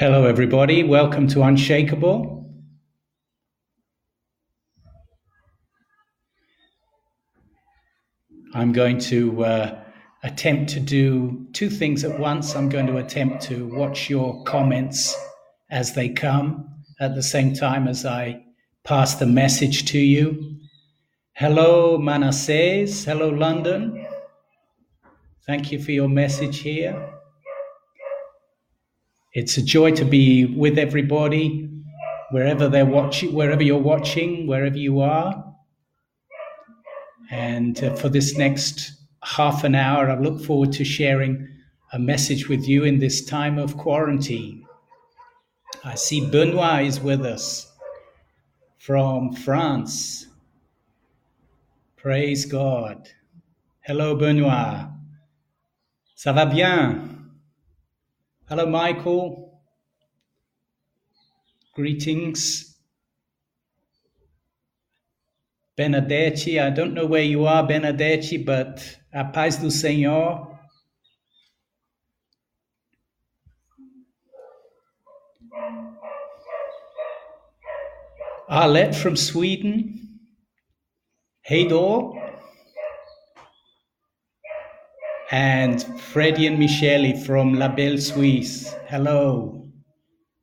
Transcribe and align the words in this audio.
Hello, 0.00 0.24
everybody. 0.24 0.82
Welcome 0.82 1.28
to 1.28 1.42
Unshakable. 1.42 2.50
I'm 8.54 8.72
going 8.72 8.98
to 9.00 9.44
uh, 9.44 9.84
attempt 10.22 10.70
to 10.70 10.80
do 10.80 11.46
two 11.52 11.68
things 11.68 12.02
at 12.02 12.18
once. 12.18 12.56
I'm 12.56 12.70
going 12.70 12.86
to 12.86 12.96
attempt 12.96 13.42
to 13.48 13.66
watch 13.66 14.08
your 14.08 14.42
comments 14.44 15.14
as 15.70 15.92
they 15.92 16.08
come 16.08 16.82
at 16.98 17.14
the 17.14 17.22
same 17.22 17.52
time 17.52 17.86
as 17.86 18.06
I 18.06 18.42
pass 18.84 19.16
the 19.16 19.26
message 19.26 19.84
to 19.90 19.98
you. 19.98 20.60
Hello, 21.34 21.98
Manasseh. 21.98 22.86
Hello, 22.86 23.28
London. 23.28 24.06
Thank 25.46 25.70
you 25.70 25.78
for 25.78 25.92
your 25.92 26.08
message 26.08 26.60
here. 26.60 27.19
It's 29.32 29.56
a 29.56 29.62
joy 29.62 29.92
to 29.92 30.04
be 30.04 30.44
with 30.44 30.76
everybody, 30.78 31.70
wherever 32.30 32.68
they're 32.68 32.86
watching, 32.86 33.32
wherever 33.32 33.62
you're 33.62 33.78
watching, 33.78 34.46
wherever 34.46 34.76
you 34.76 35.00
are. 35.00 35.44
And 37.30 37.82
uh, 37.82 37.94
for 37.94 38.08
this 38.08 38.36
next 38.36 38.92
half 39.22 39.62
an 39.62 39.76
hour, 39.76 40.10
I 40.10 40.18
look 40.18 40.42
forward 40.42 40.72
to 40.72 40.84
sharing 40.84 41.46
a 41.92 41.98
message 41.98 42.48
with 42.48 42.66
you 42.66 42.84
in 42.84 42.98
this 42.98 43.24
time 43.24 43.58
of 43.58 43.76
quarantine. 43.76 44.66
I 45.84 45.94
see 45.94 46.28
Benoit 46.28 46.84
is 46.84 47.00
with 47.00 47.24
us 47.24 47.72
from 48.78 49.32
France. 49.32 50.26
Praise 51.96 52.44
God. 52.46 53.08
Hello, 53.82 54.16
Benoit. 54.16 54.88
Ça 56.16 56.34
va 56.34 56.46
bien? 56.46 57.09
Hello, 58.50 58.66
Michael. 58.66 59.62
Greetings. 61.72 62.76
Benedetti, 65.76 66.58
I 66.58 66.70
don't 66.70 66.92
know 66.92 67.06
where 67.06 67.22
you 67.22 67.46
are, 67.46 67.64
Benedetti, 67.64 68.38
but 68.38 68.98
a 69.12 69.26
paz 69.26 69.58
do 69.58 69.70
Senhor. 69.70 70.58
Arlette 78.50 78.96
from 78.96 79.14
Sweden. 79.14 80.18
Hey, 81.42 81.66
Heydor. 81.66 82.19
And 85.30 86.00
Freddie 86.00 86.48
and 86.48 86.58
Michele 86.58 87.16
from 87.24 87.54
La 87.54 87.68
Belle 87.68 87.98
Suisse. 87.98 88.74
Hello. 88.88 89.68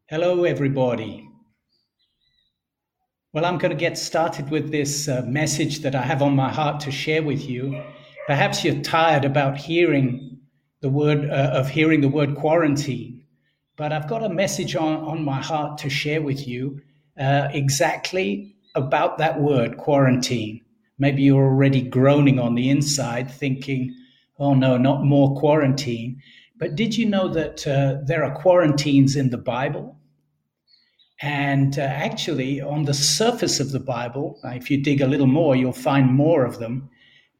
Hello, 0.09 0.45
everybody. 0.45 1.27
Well, 3.33 3.43
I'm 3.43 3.57
going 3.57 3.71
to 3.71 3.77
get 3.77 3.97
started 3.97 4.49
with 4.49 4.71
this 4.71 5.09
uh, 5.09 5.23
message 5.27 5.79
that 5.79 5.93
I 5.93 6.01
have 6.03 6.21
on 6.21 6.37
my 6.37 6.49
heart 6.49 6.79
to 6.81 6.91
share 6.91 7.21
with 7.21 7.49
you. 7.49 7.83
Perhaps 8.27 8.63
you're 8.63 8.81
tired 8.81 9.25
about 9.25 9.57
hearing 9.57 10.39
the 10.79 10.89
word 10.89 11.29
uh, 11.29 11.51
of 11.53 11.69
hearing 11.69 11.99
the 11.99 12.07
word 12.07 12.35
quarantine, 12.35 13.25
but 13.75 13.91
I've 13.91 14.07
got 14.07 14.23
a 14.23 14.29
message 14.29 14.75
on, 14.75 15.03
on 15.03 15.25
my 15.25 15.41
heart 15.41 15.79
to 15.79 15.89
share 15.89 16.21
with 16.21 16.47
you 16.47 16.79
uh, 17.19 17.49
exactly 17.51 18.55
about 18.73 19.17
that 19.17 19.41
word 19.41 19.77
quarantine. 19.77 20.61
Maybe 20.97 21.23
you're 21.23 21.43
already 21.43 21.81
groaning 21.81 22.39
on 22.39 22.55
the 22.55 22.69
inside, 22.69 23.29
thinking, 23.29 23.93
oh 24.39 24.53
no, 24.53 24.77
not 24.77 25.03
more 25.03 25.35
quarantine. 25.39 26.21
But 26.59 26.75
did 26.75 26.97
you 26.97 27.05
know 27.05 27.27
that 27.29 27.67
uh, 27.67 28.01
there 28.05 28.23
are 28.23 28.35
quarantines 28.35 29.15
in 29.15 29.29
the 29.29 29.37
Bible? 29.37 29.97
And 31.21 31.77
uh, 31.77 31.81
actually, 31.81 32.61
on 32.61 32.85
the 32.85 32.93
surface 32.93 33.59
of 33.59 33.71
the 33.71 33.79
Bible, 33.79 34.39
if 34.43 34.69
you 34.69 34.81
dig 34.81 35.01
a 35.01 35.07
little 35.07 35.27
more, 35.27 35.55
you'll 35.55 35.73
find 35.73 36.13
more 36.13 36.45
of 36.45 36.59
them. 36.59 36.89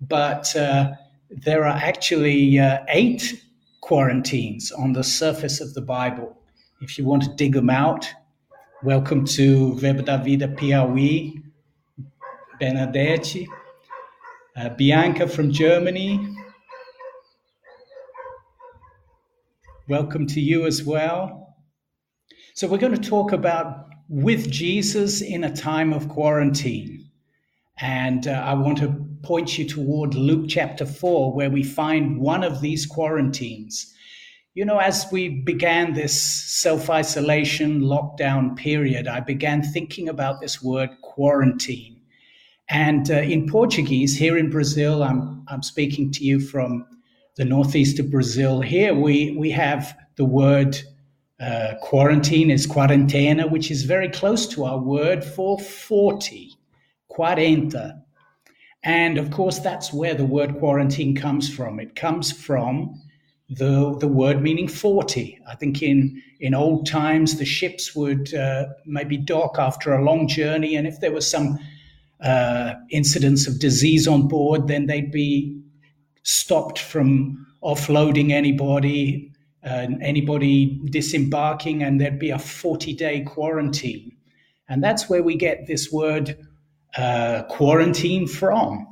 But 0.02 0.56
uh, 0.56 0.91
there 1.30 1.63
are 1.63 1.78
actually 1.78 2.59
uh, 2.59 2.80
eight 2.90 3.44
quarantines 3.81 4.72
on 4.72 4.94
the 4.94 5.03
surface 5.03 5.62
of 5.62 5.74
the 5.74 5.81
Bible. 5.81 6.38
If 6.81 6.97
you 6.97 7.06
want 7.06 7.24
to 7.24 7.36
dig 7.36 7.53
them 7.53 7.69
out, 7.69 8.07
welcome 8.84 9.25
to 9.25 9.75
Verbo 9.80 10.03
da 10.03 10.18
Vida 10.18 10.47
Piauí, 10.47 11.41
Benedetti, 12.59 13.47
uh, 14.56 14.69
Bianca 14.69 15.28
from 15.28 15.52
Germany, 15.52 16.36
Welcome 19.90 20.28
to 20.28 20.42
you 20.42 20.66
as 20.66 20.84
well. 20.84 21.56
So, 22.56 22.68
we're 22.68 22.78
going 22.78 23.00
to 23.00 23.09
talk 23.09 23.31
about 23.31 23.86
with 24.09 24.52
Jesus 24.52 25.22
in 25.22 25.46
a 25.46 25.56
time 25.56 25.94
of 25.94 26.09
quarantine. 26.09 27.09
And 27.80 28.28
uh, 28.28 28.31
I 28.31 28.53
want 28.53 28.80
to 28.80 29.08
point 29.24 29.58
you 29.58 29.66
toward 29.66 30.14
Luke 30.14 30.48
chapter 30.50 30.86
4, 30.86 31.34
where 31.34 31.50
we 31.50 31.64
find 31.64 32.20
one 32.20 32.44
of 32.44 32.59
these 32.59 32.86
quarantines. 32.86 33.94
You 34.56 34.66
know, 34.66 34.80
as 34.80 35.08
we 35.09 35.30
began 35.30 35.94
this 35.94 36.22
self 36.22 36.90
isolation 36.90 37.80
lockdown 37.80 38.58
period, 38.58 39.08
I 39.08 39.22
began 39.22 39.64
thinking 39.64 40.09
about 40.09 40.42
this 40.42 40.62
word 40.62 40.90
quarantine. 41.02 42.02
And 42.68 43.09
uh, 43.09 43.19
in 43.19 43.48
Portuguese, 43.48 44.18
here 44.18 44.38
in 44.38 44.50
Brazil, 44.50 45.02
I'm, 45.02 45.46
I'm 45.48 45.64
speaking 45.64 46.12
to 46.12 46.25
you 46.25 46.42
from 46.42 46.86
the 47.38 47.46
northeast 47.46 48.00
of 48.00 48.12
Brazil. 48.12 48.62
Here 48.62 48.94
we, 48.94 49.31
we 49.38 49.52
have 49.52 49.96
the 50.16 50.25
word 50.25 50.78
uh, 51.40 51.75
quarantine 51.81 52.50
is 52.50 52.66
quarentena, 52.66 53.50
which 53.50 53.70
is 53.70 53.84
very 53.84 54.09
close 54.09 54.48
to 54.48 54.66
our 54.66 54.80
word 54.80 55.24
for 55.24 55.59
40, 55.59 56.52
quarenta. 57.09 58.02
And 58.84 59.20
of 59.20 59.30
course, 59.30 59.59
that's 59.59 59.94
where 59.94 60.16
the 60.16 60.25
word 60.25 60.58
quarantine 60.58 61.16
comes 61.16 61.53
from. 61.53 61.80
It 61.80 61.96
comes 61.96 62.31
from 62.31 63.00
the, 63.50 63.96
the 64.00 64.08
word 64.08 64.42
meaning 64.42 64.68
40. 64.68 65.40
I 65.48 65.56
think 65.56 65.84
in, 65.84 66.22
in 66.40 66.56
old 66.56 66.88
times, 66.88 67.38
the 67.38 67.46
ships 67.46 67.96
would 67.96 68.34
uh, 68.34 68.66
maybe 68.88 69.16
dock 69.16 69.58
after 69.59 69.94
a 69.94 70.04
long 70.04 70.28
journey, 70.28 70.75
and 70.75 70.88
if 70.88 71.00
there 71.02 71.12
was 71.12 71.30
some 71.30 71.59
uh, 72.19 72.74
incidents 72.90 73.48
of 73.48 73.59
disease 73.59 74.08
on 74.08 74.28
board, 74.28 74.68
then 74.68 74.88
they'd 74.88 75.12
be 75.12 75.62
stopped 76.28 76.78
from 76.78 77.48
offloading 77.64 78.32
anybody, 78.32 79.32
uh, 79.64 79.88
anybody 80.02 80.78
disembarking, 80.90 81.82
and 81.82 82.02
there'd 82.02 82.20
be 82.20 82.32
a 82.32 82.38
40 82.38 82.94
day 82.94 83.22
quarantine. 83.22 84.12
And 84.68 84.84
that's 84.84 85.10
where 85.10 85.24
we 85.24 85.38
get 85.38 85.68
this 85.68 85.90
word 85.90 86.38
uh, 86.98 87.44
quarantine 87.44 88.28
from. 88.28 88.86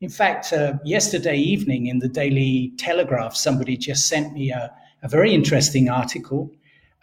In 0.00 0.08
fact, 0.08 0.52
uh, 0.52 0.74
yesterday 0.84 1.36
evening 1.36 1.86
in 1.86 2.00
the 2.00 2.08
Daily 2.08 2.72
Telegraph, 2.78 3.36
somebody 3.36 3.76
just 3.76 4.08
sent 4.08 4.32
me 4.32 4.50
a, 4.50 4.74
a 5.04 5.08
very 5.08 5.32
interesting 5.32 5.88
article, 5.88 6.50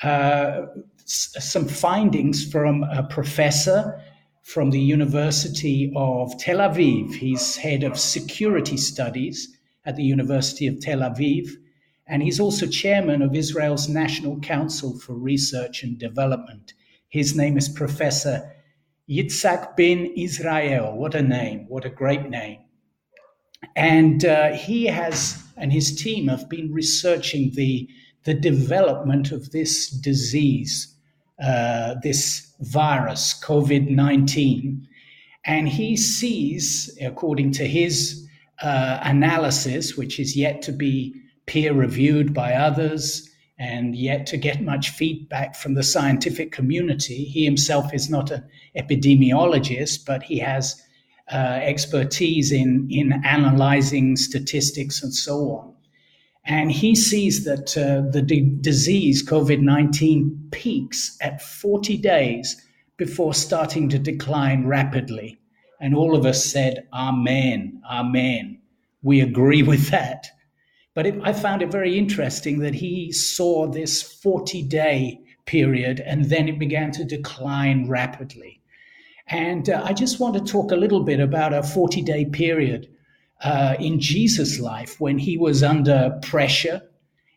uh, 0.03 0.63
s- 1.03 1.37
some 1.39 1.69
findings 1.69 2.43
from 2.51 2.83
a 2.83 3.03
professor 3.03 3.97
from 4.41 4.71
the 4.71 4.79
University 4.81 5.93
of 5.95 6.37
Tel 6.37 6.57
Aviv. 6.57 7.15
He's 7.15 7.55
head 7.55 7.83
of 7.83 7.97
security 7.97 8.75
studies 8.75 9.55
at 9.89 9.95
the 9.95 10.03
University 10.03 10.67
of 10.67 10.79
Tel 10.79 10.99
Aviv, 10.99 11.49
and 12.05 12.21
he's 12.21 12.39
also 12.39 12.67
chairman 12.67 13.23
of 13.23 13.35
Israel's 13.35 13.89
National 13.89 14.39
Council 14.39 14.99
for 14.99 15.13
Research 15.13 15.81
and 15.83 15.97
Development. 15.97 16.73
His 17.09 17.35
name 17.35 17.57
is 17.57 17.67
Professor 17.67 18.35
Yitzhak 19.09 19.75
Ben 19.75 20.13
Israel. 20.15 20.95
What 20.95 21.15
a 21.15 21.23
name! 21.23 21.65
What 21.67 21.85
a 21.85 21.89
great 21.89 22.29
name! 22.29 22.59
And 23.75 24.23
uh, 24.25 24.51
he 24.53 24.85
has 24.85 25.43
and 25.57 25.73
his 25.73 25.95
team 26.03 26.27
have 26.27 26.47
been 26.49 26.71
researching 26.71 27.51
the 27.55 27.89
the 28.25 28.35
development 28.35 29.31
of 29.31 29.51
this 29.51 29.89
disease, 29.89 30.95
uh, 31.43 31.95
this 32.03 32.53
virus, 32.59 33.39
COVID 33.43 33.89
nineteen, 33.89 34.87
and 35.45 35.67
he 35.67 35.97
sees, 35.97 36.95
according 37.01 37.53
to 37.53 37.65
his 37.65 38.28
uh, 38.61 38.99
analysis, 39.03 39.95
which 39.95 40.19
is 40.19 40.35
yet 40.35 40.61
to 40.63 40.71
be 40.71 41.13
peer 41.45 41.73
reviewed 41.73 42.33
by 42.33 42.53
others 42.53 43.29
and 43.57 43.95
yet 43.95 44.25
to 44.27 44.37
get 44.37 44.61
much 44.61 44.89
feedback 44.89 45.55
from 45.55 45.73
the 45.73 45.83
scientific 45.83 46.51
community. 46.51 47.25
He 47.25 47.43
himself 47.43 47.93
is 47.93 48.09
not 48.09 48.31
an 48.31 48.43
epidemiologist, 48.77 50.05
but 50.05 50.23
he 50.23 50.39
has 50.39 50.81
uh, 51.31 51.59
expertise 51.61 52.51
in, 52.51 52.87
in 52.89 53.21
analyzing 53.25 54.15
statistics 54.15 55.03
and 55.03 55.13
so 55.13 55.51
on. 55.51 55.73
And 56.45 56.71
he 56.71 56.95
sees 56.95 57.43
that 57.43 57.77
uh, 57.77 58.09
the 58.09 58.21
d- 58.21 58.57
disease, 58.61 59.27
COVID 59.27 59.59
19, 59.59 60.49
peaks 60.51 61.17
at 61.21 61.41
40 61.41 61.97
days 61.97 62.65
before 62.97 63.33
starting 63.33 63.89
to 63.89 63.99
decline 63.99 64.65
rapidly. 64.65 65.38
And 65.79 65.95
all 65.95 66.15
of 66.15 66.25
us 66.25 66.43
said, 66.43 66.87
Amen, 66.93 67.81
Amen. 67.89 68.59
We 69.01 69.21
agree 69.21 69.63
with 69.63 69.89
that. 69.89 70.27
But 70.93 71.05
it, 71.05 71.15
I 71.23 71.33
found 71.33 71.61
it 71.61 71.71
very 71.71 71.97
interesting 71.97 72.59
that 72.59 72.75
he 72.75 73.11
saw 73.11 73.67
this 73.67 74.01
40 74.01 74.63
day 74.63 75.21
period, 75.45 75.99
and 76.01 76.25
then 76.25 76.47
it 76.47 76.59
began 76.59 76.91
to 76.91 77.03
decline 77.03 77.87
rapidly. 77.87 78.61
And 79.27 79.69
uh, 79.69 79.81
I 79.85 79.93
just 79.93 80.19
want 80.19 80.33
to 80.35 80.51
talk 80.51 80.71
a 80.71 80.75
little 80.75 81.03
bit 81.03 81.19
about 81.19 81.53
a 81.53 81.63
40 81.63 82.01
day 82.01 82.25
period 82.25 82.89
uh, 83.43 83.75
in 83.79 83.99
Jesus' 83.99 84.59
life 84.59 84.99
when 84.99 85.17
he 85.17 85.37
was 85.37 85.63
under 85.63 86.19
pressure. 86.21 86.81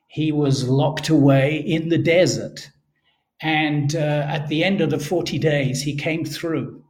He 0.09 0.33
was 0.33 0.69
locked 0.69 1.09
away 1.09 1.57
in 1.57 1.89
the 1.89 1.99
desert. 1.99 2.71
And 3.41 3.95
uh, 3.95 4.27
at 4.29 4.49
the 4.49 4.65
end 4.65 4.81
of 4.81 4.91
the 4.91 4.99
40 4.99 5.39
days, 5.39 5.83
he 5.83 5.97
came 5.97 6.25
through, 6.25 6.83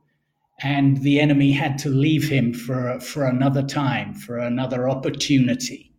and 0.61 0.99
the 0.99 1.21
enemy 1.21 1.53
had 1.53 1.79
to 1.79 1.89
leave 1.89 2.29
him 2.29 2.53
for, 2.53 3.01
for 3.01 3.25
another 3.25 3.63
time, 3.63 4.15
for 4.15 4.39
another 4.39 4.89
opportunity. 4.89 5.93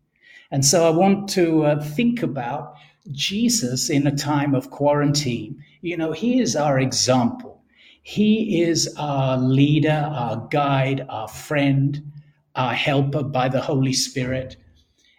And 0.52 0.66
so 0.66 0.88
I 0.88 0.92
want 0.92 1.28
to 1.30 1.66
uh, 1.66 1.84
think 1.84 2.22
about 2.24 2.76
Jesus 3.12 3.90
in 3.90 4.08
a 4.08 4.16
time 4.16 4.54
of 4.56 4.70
quarantine. 4.70 5.64
You 5.82 5.98
know, 5.98 6.12
he 6.12 6.40
is 6.40 6.56
our 6.56 6.80
example. 6.80 7.62
He 8.04 8.62
is 8.62 8.94
our 8.98 9.38
leader, 9.38 10.10
our 10.14 10.48
guide, 10.50 11.06
our 11.10 11.28
friend, 11.28 12.12
our 12.56 12.74
helper 12.74 13.24
by 13.24 13.50
the 13.50 13.62
Holy 13.62 13.94
Spirit. 13.94 14.58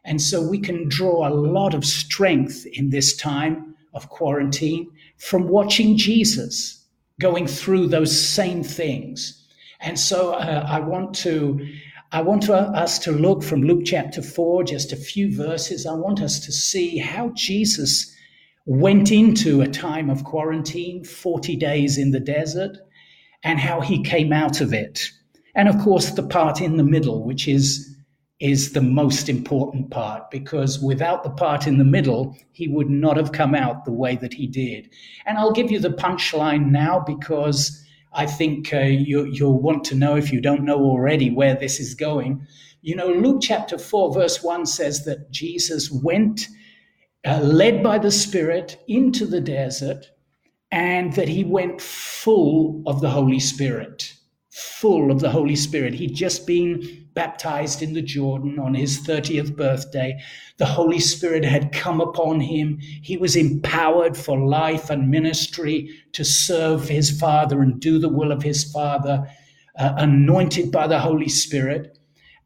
And 0.05 0.21
so 0.21 0.47
we 0.47 0.59
can 0.59 0.89
draw 0.89 1.27
a 1.27 1.35
lot 1.35 1.75
of 1.75 1.85
strength 1.85 2.67
in 2.67 2.91
this 2.91 3.17
time 3.17 3.75
of 3.95 4.09
quarantine 4.09 4.91
from 5.17 5.49
watching 5.49 5.97
Jesus 5.97 6.84
going 7.21 7.47
through 7.47 7.89
those 7.89 8.19
same 8.19 8.63
things. 8.63 9.47
And 9.81 9.99
so 9.99 10.33
uh, 10.33 10.67
I 10.69 10.81
want 10.81 11.15
to 11.17 11.67
I 12.13 12.21
want 12.21 12.43
to, 12.45 12.55
us 12.55 13.01
to 13.01 13.11
look 13.11 13.43
from 13.43 13.63
Luke 13.63 13.83
chapter 13.85 14.23
4 14.23 14.63
just 14.63 14.93
a 14.93 14.97
few 14.97 15.35
verses. 15.35 15.85
I 15.85 15.95
want 15.95 16.23
us 16.23 16.39
to 16.47 16.53
see 16.53 16.99
how 16.99 17.33
Jesus 17.35 18.15
went 18.67 19.11
into 19.11 19.63
a 19.63 19.67
time 19.67 20.09
of 20.09 20.23
quarantine, 20.23 21.03
40 21.05 21.57
days 21.57 21.99
in 21.99 22.13
the 22.13 22.21
desert, 22.21 22.77
and 23.43 23.59
how 23.59 23.81
he 23.81 24.01
came 24.01 24.33
out 24.33 24.61
of 24.61 24.73
it. 24.73 25.11
And 25.57 25.69
of 25.69 25.77
course, 25.81 26.11
the 26.11 26.23
part 26.23 26.61
in 26.61 26.77
the 26.77 26.85
middle, 26.85 27.25
which 27.25 27.49
is 27.49 27.94
is 28.41 28.73
the 28.73 28.83
most 28.83 29.29
important 29.29 29.91
part 29.91 30.31
because 30.31 30.81
without 30.81 31.23
the 31.23 31.31
part 31.31 31.67
in 31.67 31.79
the 31.79 31.85
middle, 31.85 32.37
he 32.53 32.69
would 32.69 32.91
not 32.91 33.17
have 33.17 33.33
come 33.33 33.55
out 33.55 33.85
the 33.85 33.93
way 33.93 34.17
that 34.17 34.35
he 34.35 34.47
did. 34.47 34.91
And 35.25 35.39
I'll 35.39 35.53
give 35.53 35.71
you 35.71 35.79
the 35.79 35.91
punchline 35.91 36.71
now 36.71 37.01
because 37.07 37.81
I 38.13 38.27
think 38.27 38.73
uh, 38.73 38.81
you, 38.81 39.25
you'll 39.27 39.61
want 39.61 39.85
to 39.85 39.95
know 39.95 40.17
if 40.17 40.33
you 40.33 40.41
don't 40.41 40.65
know 40.65 40.81
already 40.81 41.31
where 41.31 41.55
this 41.55 41.81
is 41.81 41.95
going. 41.95 42.47
You 42.83 42.97
know, 42.97 43.09
Luke 43.09 43.41
chapter 43.41 43.79
4, 43.79 44.13
verse 44.13 44.43
1 44.43 44.67
says 44.67 45.05
that 45.05 45.31
Jesus 45.31 45.91
went 45.91 46.49
uh, 47.25 47.41
led 47.41 47.83
by 47.83 47.99
the 47.99 48.11
Spirit 48.11 48.79
into 48.87 49.25
the 49.25 49.41
desert, 49.41 50.11
and 50.71 51.15
that 51.15 51.29
he 51.29 51.45
went 51.45 51.81
full 51.81 52.83
of 52.87 53.01
the 53.01 53.11
Holy 53.11 53.41
Spirit. 53.41 54.14
Full 54.55 55.11
of 55.11 55.21
the 55.21 55.31
Holy 55.31 55.57
Spirit. 55.57 55.95
He'd 55.95 56.15
just 56.15 56.47
been 56.47 57.09
baptized 57.15 57.83
in 57.83 57.93
the 57.93 58.03
Jordan 58.03 58.59
on 58.59 58.75
his 58.75 59.01
30th 59.01 59.57
birthday. 59.57 60.19
The 60.59 60.67
Holy 60.67 61.01
Spirit 61.01 61.45
had 61.45 61.73
come 61.73 62.01
upon 62.01 62.41
him. 62.41 62.79
He 62.81 63.17
was 63.17 63.37
empowered 63.37 64.17
for 64.17 64.39
life 64.39 64.91
and 64.91 65.11
ministry 65.11 65.91
to 66.13 66.25
serve 66.25 66.89
his 66.89 67.19
Father 67.19 67.63
and 67.63 67.81
do 67.81 67.99
the 67.99 68.09
will 68.09 68.31
of 68.31 68.43
his 68.43 68.65
Father, 68.73 69.29
uh, 69.79 69.95
anointed 69.97 70.71
by 70.71 70.87
the 70.87 71.01
Holy 71.01 71.29
Spirit. 71.29 71.99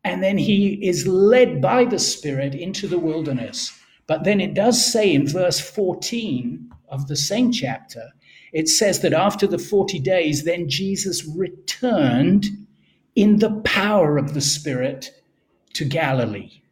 And 0.05 0.23
then 0.23 0.39
he 0.39 0.75
is 0.87 1.07
led 1.07 1.61
by 1.61 1.85
the 1.85 1.99
Spirit 1.99 2.55
into 2.55 2.87
the 2.87 2.99
wilderness 2.99 3.79
but 4.09 4.25
then 4.25 4.41
it 4.41 4.55
does 4.55 4.85
say 4.85 5.15
in 5.15 5.29
verse 5.29 5.61
14 5.61 6.71
of 6.89 7.07
the 7.07 7.15
same 7.15 7.53
chapter, 7.53 8.11
it 8.53 8.69
says 8.69 9.01
that 9.01 9.13
after 9.13 9.47
the 9.47 9.59
40 9.59 9.99
days, 9.99 10.45
then 10.45 10.69
Jesus 10.69 11.25
returned 11.27 12.47
in 13.15 13.39
the 13.39 13.61
power 13.65 14.17
of 14.17 14.35
the 14.35 14.41
Spirit 14.41 15.11
to 15.75 15.85
Galilee. 15.85 16.63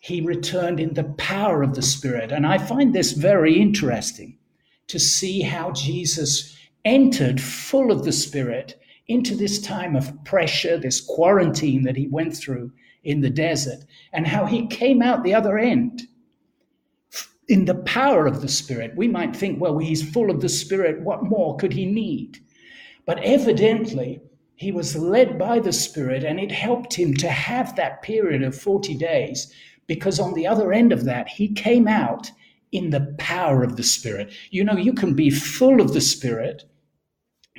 He 0.00 0.20
returned 0.20 0.80
in 0.80 0.94
the 0.94 1.04
power 1.04 1.62
of 1.62 1.74
the 1.74 1.82
Spirit. 1.82 2.30
And 2.32 2.46
I 2.46 2.58
find 2.58 2.94
this 2.94 3.12
very 3.12 3.60
interesting 3.60 4.38
to 4.86 4.98
see 4.98 5.42
how 5.42 5.72
Jesus 5.72 6.56
entered 6.84 7.40
full 7.40 7.90
of 7.90 8.04
the 8.04 8.12
Spirit 8.12 8.80
into 9.06 9.34
this 9.34 9.60
time 9.60 9.96
of 9.96 10.24
pressure, 10.24 10.78
this 10.78 11.00
quarantine 11.00 11.82
that 11.82 11.96
he 11.96 12.08
went 12.08 12.36
through 12.36 12.72
in 13.04 13.20
the 13.20 13.30
desert, 13.30 13.84
and 14.12 14.26
how 14.26 14.44
he 14.46 14.66
came 14.66 15.02
out 15.02 15.24
the 15.24 15.34
other 15.34 15.58
end 15.58 16.07
in 17.48 17.64
the 17.64 17.74
power 17.74 18.26
of 18.26 18.42
the 18.42 18.48
Spirit. 18.48 18.94
We 18.94 19.08
might 19.08 19.34
think, 19.34 19.60
well, 19.60 19.78
he's 19.78 20.08
full 20.08 20.30
of 20.30 20.40
the 20.40 20.50
Spirit. 20.50 21.00
What 21.00 21.24
more 21.24 21.56
could 21.56 21.72
he 21.72 21.86
need? 21.86 22.38
But 23.06 23.22
evidently, 23.24 24.20
he 24.54 24.70
was 24.70 24.96
led 24.96 25.38
by 25.38 25.60
the 25.60 25.72
Spirit, 25.72 26.24
and 26.24 26.38
it 26.38 26.52
helped 26.52 26.94
him 26.94 27.14
to 27.14 27.28
have 27.28 27.74
that 27.76 28.02
period 28.02 28.42
of 28.42 28.54
40 28.54 28.94
days 28.96 29.52
because 29.86 30.20
on 30.20 30.34
the 30.34 30.46
other 30.46 30.72
end 30.72 30.92
of 30.92 31.04
that, 31.04 31.28
he 31.28 31.48
came 31.48 31.88
out 31.88 32.30
in 32.70 32.90
the 32.90 33.14
power 33.18 33.62
of 33.62 33.76
the 33.76 33.82
Spirit. 33.82 34.30
You 34.50 34.64
know, 34.64 34.76
you 34.76 34.92
can 34.92 35.14
be 35.14 35.30
full 35.30 35.80
of 35.80 35.94
the 35.94 36.02
Spirit. 36.02 36.64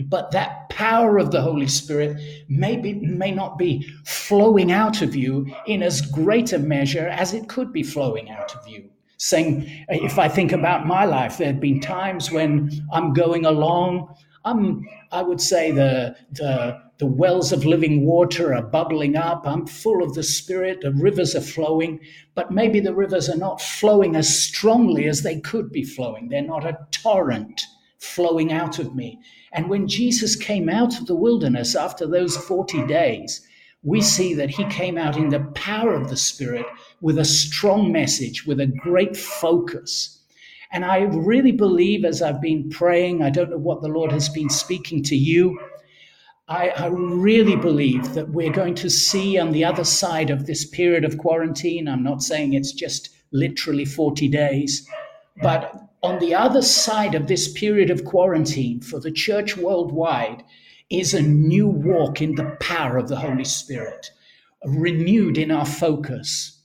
But 0.06 0.32
that 0.32 0.70
power 0.70 1.18
of 1.18 1.32
the 1.32 1.42
Holy 1.42 1.68
Spirit 1.68 2.16
may, 2.48 2.78
be, 2.78 2.94
may 2.94 3.32
not 3.32 3.58
be 3.58 3.86
flowing 4.06 4.72
out 4.72 5.02
of 5.02 5.16
you 5.16 5.54
in 5.66 5.82
as 5.82 6.02
great 6.02 6.54
a 6.54 6.60
measure 6.60 7.08
as 7.08 7.34
it 7.34 7.50
could 7.50 7.74
be 7.74 7.84
flowing 7.84 8.30
out 8.30 8.56
of 8.56 8.66
you 8.68 8.90
saying, 9.20 9.70
if 9.90 10.18
I 10.18 10.30
think 10.30 10.54
about 10.54 10.88
my 10.88 11.04
life, 11.04 11.38
there 11.38 11.48
have 11.48 11.60
been 11.60 11.82
times 11.82 12.32
when 12.32 12.72
I'm 12.92 13.14
going 13.14 13.46
along, 13.46 14.16
I'm, 14.46 14.88
I 15.12 15.22
would 15.22 15.42
say 15.42 15.72
the, 15.72 16.16
the, 16.32 16.80
the 17.00 17.06
wells 17.06 17.52
of 17.52 17.66
living 17.66 18.06
water 18.06 18.56
are 18.56 18.62
bubbling 18.62 19.18
up. 19.18 19.44
I'm 19.46 19.68
full 19.68 20.02
of 20.02 20.14
the 20.14 20.24
Spirit. 20.24 20.80
The 20.82 20.94
rivers 20.94 21.36
are 21.36 21.42
flowing, 21.42 22.00
but 22.34 22.52
maybe 22.52 22.80
the 22.80 22.96
rivers 22.96 23.30
are 23.30 23.38
not 23.38 23.62
flowing 23.62 24.16
as 24.16 24.44
strongly 24.44 25.06
as 25.06 25.22
they 25.22 25.42
could 25.42 25.70
be 25.70 25.84
flowing. 25.84 26.30
They're 26.30 26.42
not 26.42 26.66
a 26.66 26.80
torrent 26.92 27.62
flowing 27.98 28.54
out 28.54 28.80
of 28.80 28.96
me. 28.96 29.20
And 29.52 29.70
when 29.70 29.90
Jesus 29.90 30.38
came 30.38 30.70
out 30.70 30.98
of 30.98 31.08
the 31.08 31.16
wilderness 31.16 31.76
after 31.76 32.08
those 32.08 32.38
40 32.38 32.88
days, 32.88 33.46
we 33.84 34.02
see 34.02 34.34
that 34.34 34.50
he 34.50 34.66
came 34.66 34.98
out 34.98 35.18
in 35.18 35.30
the 35.30 35.40
power 35.56 35.94
of 35.94 36.10
the 36.10 36.18
Spirit 36.18 36.66
with 37.02 37.18
a 37.18 37.26
strong 37.26 37.92
message, 37.92 38.46
with 38.46 38.60
a 38.60 38.68
great 38.68 39.16
focus. 39.16 40.20
And 40.72 40.86
I 40.86 41.00
really 41.00 41.52
believe, 41.52 42.06
as 42.06 42.22
I've 42.22 42.42
been 42.42 42.70
praying, 42.70 43.24
I 43.24 43.30
don't 43.30 43.50
know 43.50 43.58
what 43.58 43.82
the 43.82 43.88
Lord 43.88 44.12
has 44.12 44.30
been 44.30 44.50
speaking 44.50 45.02
to 45.04 45.16
you. 45.16 45.60
I, 46.48 46.70
I, 46.70 46.88
really 46.88 47.56
believe 47.56 48.16
that 48.16 48.30
we're 48.30 48.52
going 48.52 48.74
to 48.76 48.90
see 48.90 49.38
on 49.38 49.52
the 49.52 49.64
other 49.64 49.84
side 49.84 50.32
of 50.32 50.48
this 50.48 50.66
period 50.66 51.06
of 51.06 51.20
quarantine. 51.20 51.88
I'm 51.88 52.04
not 52.04 52.24
saying 52.24 52.54
it's 52.54 52.72
just 52.72 53.10
literally 53.32 53.86
40 53.86 54.28
days, 54.30 54.88
but 55.44 55.90
on 56.02 56.18
the 56.18 56.34
other 56.34 56.64
side 56.64 57.14
of 57.14 57.28
this 57.28 57.52
period 57.52 57.92
of 57.92 58.04
quarantine 58.04 58.82
for 58.82 59.00
the 59.00 59.12
church 59.12 59.58
worldwide 59.58 60.44
is 60.90 61.14
a 61.14 61.22
new 61.22 61.68
walk 61.68 62.20
in 62.20 62.34
the 62.34 62.58
power 62.60 62.98
of 62.98 63.10
the 63.10 63.18
Holy 63.18 63.46
Spirit, 63.46 64.12
renewed 64.66 65.38
in 65.38 65.52
our 65.52 65.68
focus 65.68 66.59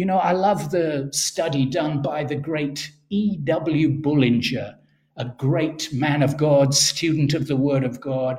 you 0.00 0.06
know, 0.06 0.16
I 0.16 0.32
love 0.32 0.70
the 0.70 1.10
study 1.12 1.66
done 1.66 2.00
by 2.00 2.24
the 2.24 2.34
great 2.34 2.90
E.W. 3.10 4.00
Bullinger, 4.00 4.78
a 5.18 5.24
great 5.36 5.92
man 5.92 6.22
of 6.22 6.38
God, 6.38 6.74
student 6.74 7.34
of 7.34 7.48
the 7.48 7.56
Word 7.56 7.84
of 7.84 8.00
God. 8.00 8.38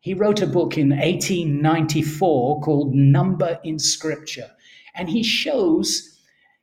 He 0.00 0.12
wrote 0.12 0.42
a 0.42 0.46
book 0.46 0.76
in 0.76 0.90
1894 0.90 2.60
called 2.60 2.94
Number 2.94 3.58
in 3.64 3.78
Scripture. 3.78 4.50
And 4.96 5.08
he 5.08 5.22
shows, 5.22 6.20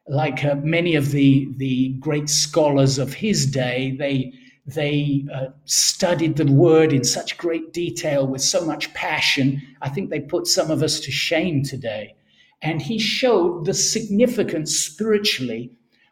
like 0.07 0.45
uh, 0.45 0.57
many 0.57 0.93
of 0.93 1.09
the, 1.09 1.47
the 1.57 1.95
great 1.99 2.29
scholars 2.29 2.99
of 2.99 3.15
his 3.15 3.47
day, 3.47 3.95
they, 3.97 4.31
they 4.67 5.25
uh, 5.33 5.47
studied 5.63 6.35
the 6.35 6.45
Word 6.45 6.93
in 6.93 7.03
such 7.03 7.39
great 7.39 7.73
detail 7.73 8.27
with 8.27 8.43
so 8.43 8.63
much 8.63 8.93
passion. 8.93 9.59
I 9.81 9.89
think 9.89 10.11
they 10.11 10.19
put 10.19 10.45
some 10.45 10.69
of 10.69 10.83
us 10.83 10.99
to 10.99 11.09
shame 11.09 11.63
today 11.63 12.13
and 12.61 12.81
he 12.81 12.97
showed 12.97 13.65
the 13.65 13.73
significance 13.73 14.77
spiritually 14.77 15.71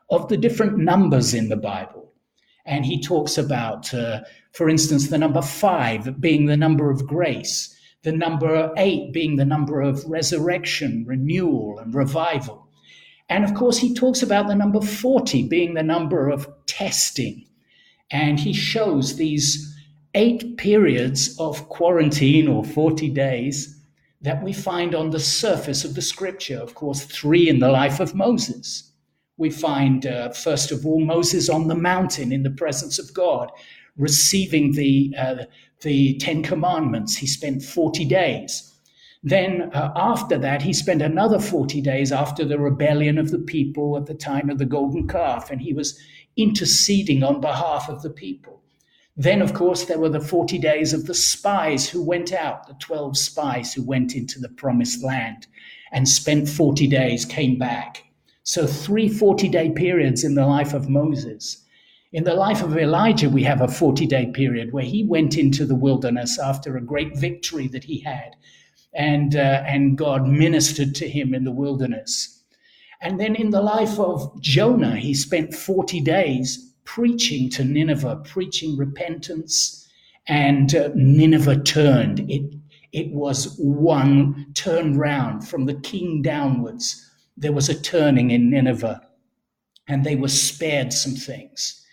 of 0.10 0.28
the 0.30 0.38
different 0.38 0.78
numbers 0.78 1.34
in 1.34 1.50
the 1.50 1.56
Bible. 1.56 2.12
And 2.66 2.86
he 2.86 3.02
talks 3.02 3.38
about, 3.38 3.94
uh, 3.94 4.22
for 4.52 4.70
instance, 4.70 5.10
the 5.10 5.18
number 5.18 5.42
five 5.42 6.22
being 6.22 6.46
the 6.46 6.58
number 6.58 6.90
of 6.90 7.08
grace, 7.08 7.76
the 8.04 8.12
number 8.12 8.72
eight 8.78 9.12
being 9.12 9.36
the 9.36 9.46
number 9.46 9.82
of 9.82 10.06
resurrection, 10.06 11.04
renewal, 11.08 11.80
and 11.80 11.94
revival. 11.94 12.68
And 13.30 13.44
of 13.44 13.54
course, 13.54 13.78
he 13.80 13.94
talks 13.94 14.22
about 14.22 14.48
the 14.48 14.56
number 14.56 14.82
40 14.82 15.48
being 15.48 15.74
the 15.74 15.84
number 15.84 16.30
of 16.30 16.48
testing. 16.68 17.46
And 18.12 18.40
he 18.40 18.54
shows 18.54 19.16
these 19.16 19.74
eight 20.14 20.58
periods 20.58 21.36
of 21.40 21.68
quarantine 21.70 22.48
or 22.48 22.64
40 22.64 23.10
days 23.10 23.80
that 24.24 24.42
we 24.42 24.54
find 24.54 24.96
on 24.96 25.10
the 25.10 25.20
surface 25.20 25.84
of 25.84 25.96
the 25.96 26.02
scripture. 26.02 26.58
Of 26.58 26.76
course, 26.76 27.04
three 27.04 27.50
in 27.50 27.60
the 27.60 27.70
life 27.70 28.00
of 28.00 28.16
Moses, 28.16 28.90
We 29.36 29.50
find, 29.50 30.06
uh, 30.06 30.30
first 30.30 30.72
of 30.72 30.86
all, 30.86 31.00
Moses 31.04 31.50
on 31.50 31.68
the 31.68 31.76
mountain 31.76 32.32
in 32.32 32.44
the 32.44 32.52
presence 32.52 33.00
of 33.00 33.14
God, 33.16 33.52
receiving 33.98 34.74
the, 34.74 35.12
uh, 35.18 35.46
the 35.82 36.18
Ten 36.20 36.44
Commandments. 36.44 37.16
He 37.18 37.26
spent 37.26 37.64
40 37.64 38.06
days. 38.06 38.72
Then, 39.24 39.72
uh, 39.74 39.92
after 39.96 40.38
that, 40.38 40.62
he 40.62 40.72
spent 40.72 41.02
another 41.02 41.40
40 41.40 41.82
days 41.82 42.12
after 42.12 42.46
the 42.46 42.60
rebellion 42.60 43.18
of 43.18 43.32
the 43.32 43.40
people 43.40 43.98
at 43.98 44.06
the 44.06 44.14
time 44.14 44.52
of 44.52 44.60
the 44.60 44.66
golden 44.66 45.08
calf, 45.08 45.50
and 45.50 45.62
he 45.62 45.74
was 45.74 46.00
interceding 46.38 47.24
on 47.24 47.42
behalf 47.42 47.90
of 47.90 48.04
the 48.04 48.12
people. 48.12 48.63
Then, 49.16 49.42
of 49.42 49.54
course, 49.54 49.86
there 49.86 50.00
were 50.00 50.10
the 50.10 50.20
40 50.20 50.58
days 50.58 50.92
of 50.92 51.06
the 51.06 51.14
spies 51.14 51.88
who 51.88 52.02
went 52.02 52.34
out, 52.34 52.68
the 52.68 52.74
12 52.76 53.18
spies 53.18 53.74
who 53.74 53.84
went 53.84 54.16
into 54.16 54.40
the 54.40 54.50
promised 54.50 55.04
land 55.04 55.46
and 55.92 56.10
spent 56.10 56.50
40 56.50 56.88
days, 56.88 57.24
came 57.24 57.60
back. 57.60 58.04
So, 58.42 58.66
three 58.66 59.08
40 59.08 59.48
day 59.50 59.70
periods 59.70 60.24
in 60.24 60.34
the 60.34 60.48
life 60.48 60.74
of 60.74 60.90
Moses. 60.90 61.64
In 62.12 62.24
the 62.24 62.34
life 62.34 62.64
of 62.64 62.78
Elijah, 62.78 63.30
we 63.30 63.44
have 63.44 63.62
a 63.62 63.68
40 63.68 64.08
day 64.08 64.28
period 64.28 64.74
where 64.74 64.84
he 64.84 65.04
went 65.04 65.38
into 65.38 65.66
the 65.66 65.76
wilderness 65.76 66.40
after 66.40 66.76
a 66.76 66.82
great 66.82 67.16
victory 67.18 67.68
that 67.68 67.84
he 67.84 68.00
had, 68.00 68.36
and, 68.94 69.36
uh, 69.36 69.64
and 69.66 69.98
God 69.98 70.28
ministered 70.28 70.96
to 70.96 71.08
him 71.08 71.36
in 71.36 71.44
the 71.44 71.52
wilderness. 71.52 72.44
And 73.02 73.20
then 73.20 73.36
in 73.36 73.52
the 73.52 73.62
life 73.62 74.00
of 74.00 74.42
Jonah, 74.42 74.96
he 74.96 75.14
spent 75.14 75.54
40 75.54 76.02
days 76.02 76.73
preaching 76.86 77.50
to 77.52 77.64
Nineveh, 77.64 78.22
preaching 78.26 78.78
repentance, 78.78 79.88
and 80.28 80.74
uh, 80.76 80.90
Nineveh 80.96 81.62
turned. 81.64 82.30
It, 82.30 82.54
it 82.92 83.12
was 83.12 83.56
one 83.58 84.48
turn 84.54 84.98
round 84.98 85.48
from 85.48 85.66
the 85.66 85.74
king 85.74 86.22
downwards. 86.22 87.10
There 87.36 87.52
was 87.52 87.70
a 87.70 87.80
turning 87.80 88.32
in 88.32 88.50
Nineveh, 88.50 89.02
and 89.88 90.04
they 90.04 90.16
were 90.16 90.28
spared 90.28 90.94
some 90.94 91.14
things. 91.16 91.84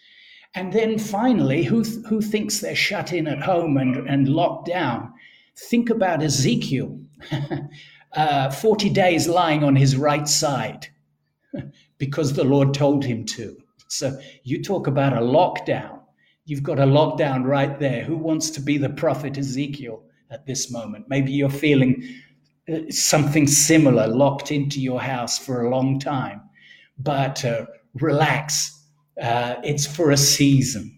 And 0.55 0.73
then 0.73 0.99
finally, 0.99 1.63
who, 1.63 1.83
who 2.09 2.21
thinks 2.21 2.59
they're 2.59 2.75
shut 2.75 3.13
in 3.13 3.27
at 3.29 3.41
home 3.41 3.77
and, 3.77 4.09
and 4.09 4.29
locked 4.29 4.67
down? 4.67 5.13
Think 5.57 5.91
about 5.91 6.23
Ezekiel, 6.23 6.99
uh, 8.13 8.51
40 8.51 8.91
days 8.91 9.29
lying 9.29 9.63
on 9.63 9.77
his 9.77 9.97
right 9.97 10.27
side 10.29 10.89
because 11.99 12.33
the 12.33 12.45
Lord 12.45 12.75
told 12.75 13.05
him 13.05 13.25
to. 13.27 13.57
So 13.91 14.19
you 14.45 14.63
talk 14.63 14.87
about 14.87 15.13
a 15.13 15.21
lockdown. 15.21 15.99
You've 16.45 16.63
got 16.63 16.79
a 16.79 16.85
lockdown 16.85 17.45
right 17.45 17.79
there. 17.79 18.05
Who 18.05 18.17
wants 18.17 18.51
to 18.51 18.61
be 18.61 18.79
the 18.79 18.89
prophet 18.89 19.37
Ezekiel 19.37 20.05
at 20.31 20.47
this 20.47 20.71
moment? 20.71 21.07
Maybe 21.09 21.33
you're 21.33 21.51
feeling 21.51 22.05
uh, 22.73 22.89
something 22.89 23.49
similar 23.49 24.07
locked 24.07 24.53
into 24.53 24.81
your 24.81 25.01
house 25.01 25.39
for 25.39 25.63
a 25.63 25.71
long 25.71 25.99
time. 25.99 26.41
But 26.99 27.45
uh, 27.45 27.67
relax, 27.95 28.81
uh, 29.21 29.57
it's 29.65 29.87
for 29.87 30.13
a 30.13 30.17
season. 30.17 30.97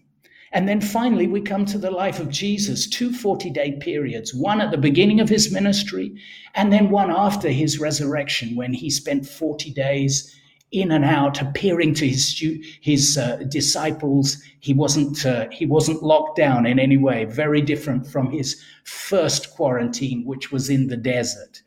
And 0.51 0.69
then 0.69 0.79
finally, 0.79 1.25
we 1.25 1.41
come 1.41 1.65
to 1.65 1.79
the 1.79 1.89
life 1.89 2.19
of 2.19 2.29
Jesus, 2.29 2.87
two 2.87 3.11
40 3.11 3.49
day 3.49 3.71
periods, 3.79 4.35
one 4.35 4.61
at 4.61 4.69
the 4.69 4.77
beginning 4.77 5.19
of 5.19 5.29
his 5.29 5.51
ministry, 5.51 6.15
and 6.53 6.71
then 6.71 6.91
one 6.91 7.09
after 7.09 7.49
his 7.49 7.79
resurrection, 7.79 8.55
when 8.55 8.71
he 8.71 8.91
spent 8.91 9.25
40 9.25 9.71
days 9.71 10.39
in 10.73 10.91
and 10.91 11.05
out, 11.05 11.39
appearing 11.39 11.93
to 11.93 12.07
his 12.07 12.43
his 12.81 13.17
uh, 13.17 13.37
disciples. 13.47 14.41
He 14.59 14.73
wasn't 14.73 15.25
uh, 15.25 15.47
he 15.51 15.65
wasn't 15.65 16.03
locked 16.03 16.35
down 16.35 16.65
in 16.65 16.79
any 16.79 16.97
way. 16.97 17.25
Very 17.25 17.61
different 17.61 18.07
from 18.07 18.31
his 18.31 18.61
first 18.83 19.53
quarantine, 19.55 20.25
which 20.25 20.51
was 20.51 20.69
in 20.69 20.87
the 20.87 20.97
desert. 20.97 21.61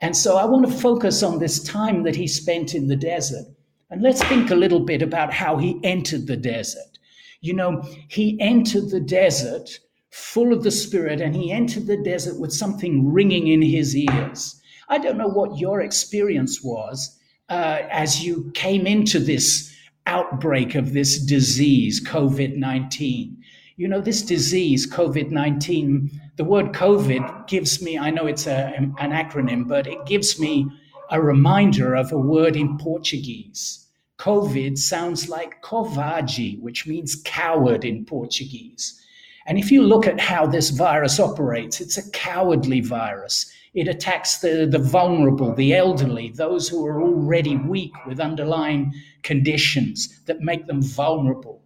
And 0.00 0.16
so 0.16 0.36
I 0.36 0.44
want 0.44 0.66
to 0.66 0.72
focus 0.72 1.22
on 1.22 1.38
this 1.38 1.62
time 1.62 2.04
that 2.04 2.16
he 2.16 2.28
spent 2.28 2.74
in 2.74 2.86
the 2.86 2.96
desert, 2.96 3.46
and 3.90 4.02
let's 4.02 4.22
think 4.24 4.50
a 4.50 4.56
little 4.56 4.80
bit 4.80 5.02
about 5.02 5.32
how 5.32 5.56
he 5.56 5.80
entered 5.82 6.26
the 6.26 6.36
desert. 6.36 6.98
You 7.40 7.54
know, 7.54 7.82
he 8.08 8.38
entered 8.40 8.90
the 8.90 9.00
desert 9.00 9.80
full 10.10 10.52
of 10.52 10.62
the 10.62 10.70
Spirit, 10.70 11.20
and 11.20 11.34
he 11.34 11.50
entered 11.50 11.86
the 11.86 12.02
desert 12.02 12.38
with 12.38 12.52
something 12.52 13.12
ringing 13.12 13.48
in 13.48 13.62
his 13.62 13.96
ears. 13.96 14.60
I 14.88 14.98
don't 14.98 15.18
know 15.18 15.28
what 15.28 15.58
your 15.58 15.80
experience 15.80 16.62
was 16.62 17.18
uh, 17.48 17.80
as 17.90 18.24
you 18.24 18.50
came 18.54 18.86
into 18.86 19.18
this 19.18 19.74
outbreak 20.06 20.74
of 20.74 20.92
this 20.92 21.18
disease, 21.18 22.02
COVID 22.04 22.56
19. 22.56 23.36
You 23.76 23.88
know, 23.88 24.00
this 24.00 24.22
disease, 24.22 24.86
COVID 24.90 25.30
19, 25.30 26.20
the 26.36 26.44
word 26.44 26.72
COVID 26.72 27.48
gives 27.48 27.82
me, 27.82 27.98
I 27.98 28.10
know 28.10 28.26
it's 28.26 28.46
a, 28.46 28.72
an 28.76 29.10
acronym, 29.10 29.66
but 29.66 29.86
it 29.86 30.04
gives 30.06 30.38
me 30.38 30.66
a 31.10 31.20
reminder 31.20 31.94
of 31.94 32.12
a 32.12 32.18
word 32.18 32.56
in 32.56 32.78
Portuguese. 32.78 33.86
COVID 34.18 34.78
sounds 34.78 35.28
like 35.28 35.62
covarde, 35.62 36.60
which 36.60 36.86
means 36.86 37.20
coward 37.24 37.84
in 37.84 38.04
Portuguese. 38.04 39.00
And 39.46 39.58
if 39.58 39.70
you 39.70 39.82
look 39.82 40.06
at 40.06 40.20
how 40.20 40.46
this 40.46 40.70
virus 40.70 41.20
operates, 41.20 41.80
it's 41.80 41.98
a 41.98 42.10
cowardly 42.10 42.80
virus. 42.80 43.50
It 43.74 43.88
attacks 43.88 44.38
the, 44.38 44.66
the 44.70 44.78
vulnerable, 44.78 45.54
the 45.54 45.74
elderly, 45.74 46.30
those 46.30 46.68
who 46.68 46.86
are 46.86 47.02
already 47.02 47.56
weak 47.56 47.92
with 48.06 48.20
underlying 48.20 48.94
conditions 49.22 50.20
that 50.26 50.40
make 50.40 50.66
them 50.66 50.80
vulnerable. 50.80 51.60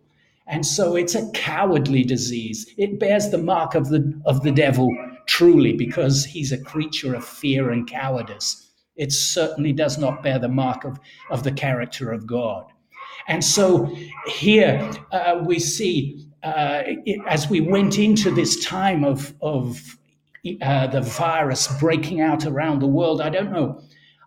And 0.47 0.65
so 0.65 0.97
it's 0.97 1.15
a 1.15 1.31
cowardly 1.33 2.03
disease. 2.05 2.67
It 2.79 2.99
bears 2.99 3.29
the 3.29 3.39
mark 3.39 3.75
of 3.75 3.91
the, 3.91 4.19
of 4.25 4.43
the 4.43 4.51
devil 4.51 4.89
truly 5.27 5.75
because 5.75 6.25
he's 6.25 6.53
a 6.53 6.63
creature 6.63 7.15
of 7.15 7.25
fear 7.25 7.71
and 7.71 7.87
cowardice. 7.87 8.71
It 8.97 9.13
certainly 9.13 9.73
does 9.73 9.99
not 9.99 10.23
bear 10.23 10.39
the 10.39 10.49
mark 10.49 10.85
of, 10.85 10.99
of 11.31 11.45
the 11.45 11.53
character 11.53 12.11
of 12.11 12.27
God. 12.27 12.65
And 13.29 13.45
so 13.45 13.95
here 14.27 14.91
uh, 15.13 15.43
we 15.45 15.59
see, 15.59 16.28
uh, 16.43 16.83
as 17.27 17.49
we 17.49 17.61
went 17.61 17.99
into 17.99 18.31
this 18.35 18.65
time 18.65 19.05
of, 19.05 19.35
of 19.41 19.99
uh, 20.63 20.87
the 20.87 21.01
virus 21.01 21.69
breaking 21.79 22.21
out 22.21 22.47
around 22.47 22.81
the 22.81 22.87
world. 22.87 23.21
I 23.21 23.29
don't 23.29 23.53
know. 23.53 23.83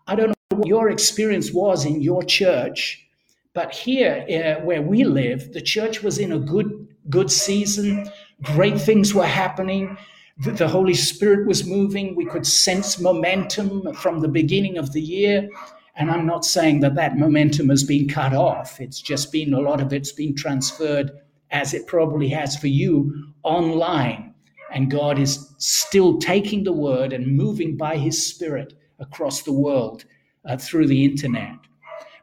I 0.08 0.16
don't 0.16 0.30
know 0.30 0.58
what 0.58 0.68
your 0.68 0.90
experience 0.90 1.52
was 1.52 1.86
in 1.86 2.02
your 2.02 2.24
church, 2.24 3.08
but 3.54 3.74
here 3.74 4.26
uh, 4.30 4.64
where 4.66 4.82
we 4.82 5.04
live, 5.04 5.54
the 5.54 5.62
church 5.62 6.04
was 6.04 6.18
in 6.18 6.32
a 6.32 6.40
good 6.40 6.88
good 7.10 7.32
season. 7.32 8.10
Great 8.42 8.80
things 8.80 9.14
were 9.14 9.26
happening. 9.26 9.98
The, 10.40 10.52
the 10.52 10.68
Holy 10.68 10.94
Spirit 10.94 11.48
was 11.48 11.66
moving. 11.66 12.16
We 12.16 12.26
could 12.26 12.46
sense 12.46 13.00
momentum 13.00 13.94
from 13.94 14.20
the 14.20 14.28
beginning 14.28 14.78
of 14.78 14.92
the 14.94 15.02
year. 15.02 15.50
And 15.96 16.10
I'm 16.10 16.26
not 16.26 16.46
saying 16.46 16.80
that 16.82 16.96
that 16.96 17.18
momentum 17.18 17.70
has 17.70 17.84
been 17.84 18.08
cut 18.08 18.34
off. 18.34 18.80
It's 18.80 19.02
just 19.02 19.32
been 19.32 19.54
a 19.54 19.60
lot 19.60 19.82
of 19.82 19.94
it's 19.94 20.12
been 20.12 20.36
transferred, 20.36 21.12
as 21.52 21.74
it 21.74 21.88
probably 21.88 22.30
has 22.30 22.56
for 22.56 22.68
you, 22.68 23.34
online 23.44 24.32
and 24.72 24.90
God 24.90 25.20
is 25.20 25.54
still 25.58 26.18
taking 26.18 26.64
the 26.64 26.72
word 26.72 27.12
and 27.14 27.36
moving 27.36 27.76
by 27.76 27.98
his 27.98 28.26
spirit 28.26 28.74
across 29.00 29.42
the 29.42 29.52
world 29.52 30.06
uh, 30.46 30.58
through 30.58 30.88
the 30.88 31.04
internet. 31.04 31.56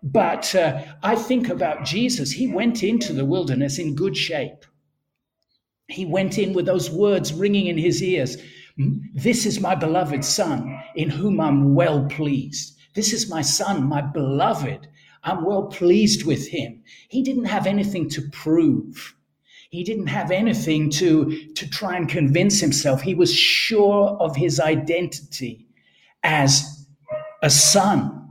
But 0.03 0.55
uh, 0.55 0.83
I 1.03 1.15
think 1.15 1.49
about 1.49 1.85
Jesus. 1.85 2.31
He 2.31 2.51
went 2.51 2.83
into 2.83 3.13
the 3.13 3.25
wilderness 3.25 3.79
in 3.79 3.95
good 3.95 4.17
shape. 4.17 4.65
He 5.89 6.07
went 6.07 6.39
in 6.39 6.53
with 6.53 6.67
those 6.67 6.91
words 6.91 7.33
ringing 7.33 7.67
in 7.67 7.79
his 7.79 8.03
ears 8.03 8.37
This 9.15 9.45
is 9.45 9.61
my 9.61 9.75
beloved 9.75 10.25
Son, 10.25 10.81
in 10.95 11.11
whom 11.11 11.41
I'm 11.41 11.75
well 11.75 12.07
pleased. 12.07 12.79
This 12.95 13.13
is 13.13 13.29
my 13.29 13.43
Son, 13.43 13.89
my 13.89 14.01
beloved. 14.01 14.89
I'm 15.25 15.45
well 15.45 15.67
pleased 15.67 16.25
with 16.25 16.49
him. 16.49 16.83
He 17.09 17.23
didn't 17.23 17.47
have 17.47 17.67
anything 17.67 18.09
to 18.11 18.23
prove. 18.31 19.15
He 19.71 19.85
didn't 19.85 20.07
have 20.07 20.31
anything 20.31 20.89
to, 20.91 21.53
to 21.55 21.69
try 21.69 21.97
and 21.97 22.09
convince 22.09 22.61
himself. 22.61 23.03
He 23.03 23.15
was 23.15 23.35
sure 23.35 24.17
of 24.19 24.35
his 24.35 24.59
identity 24.61 25.67
as 26.23 26.87
a 27.43 27.51
son, 27.51 28.29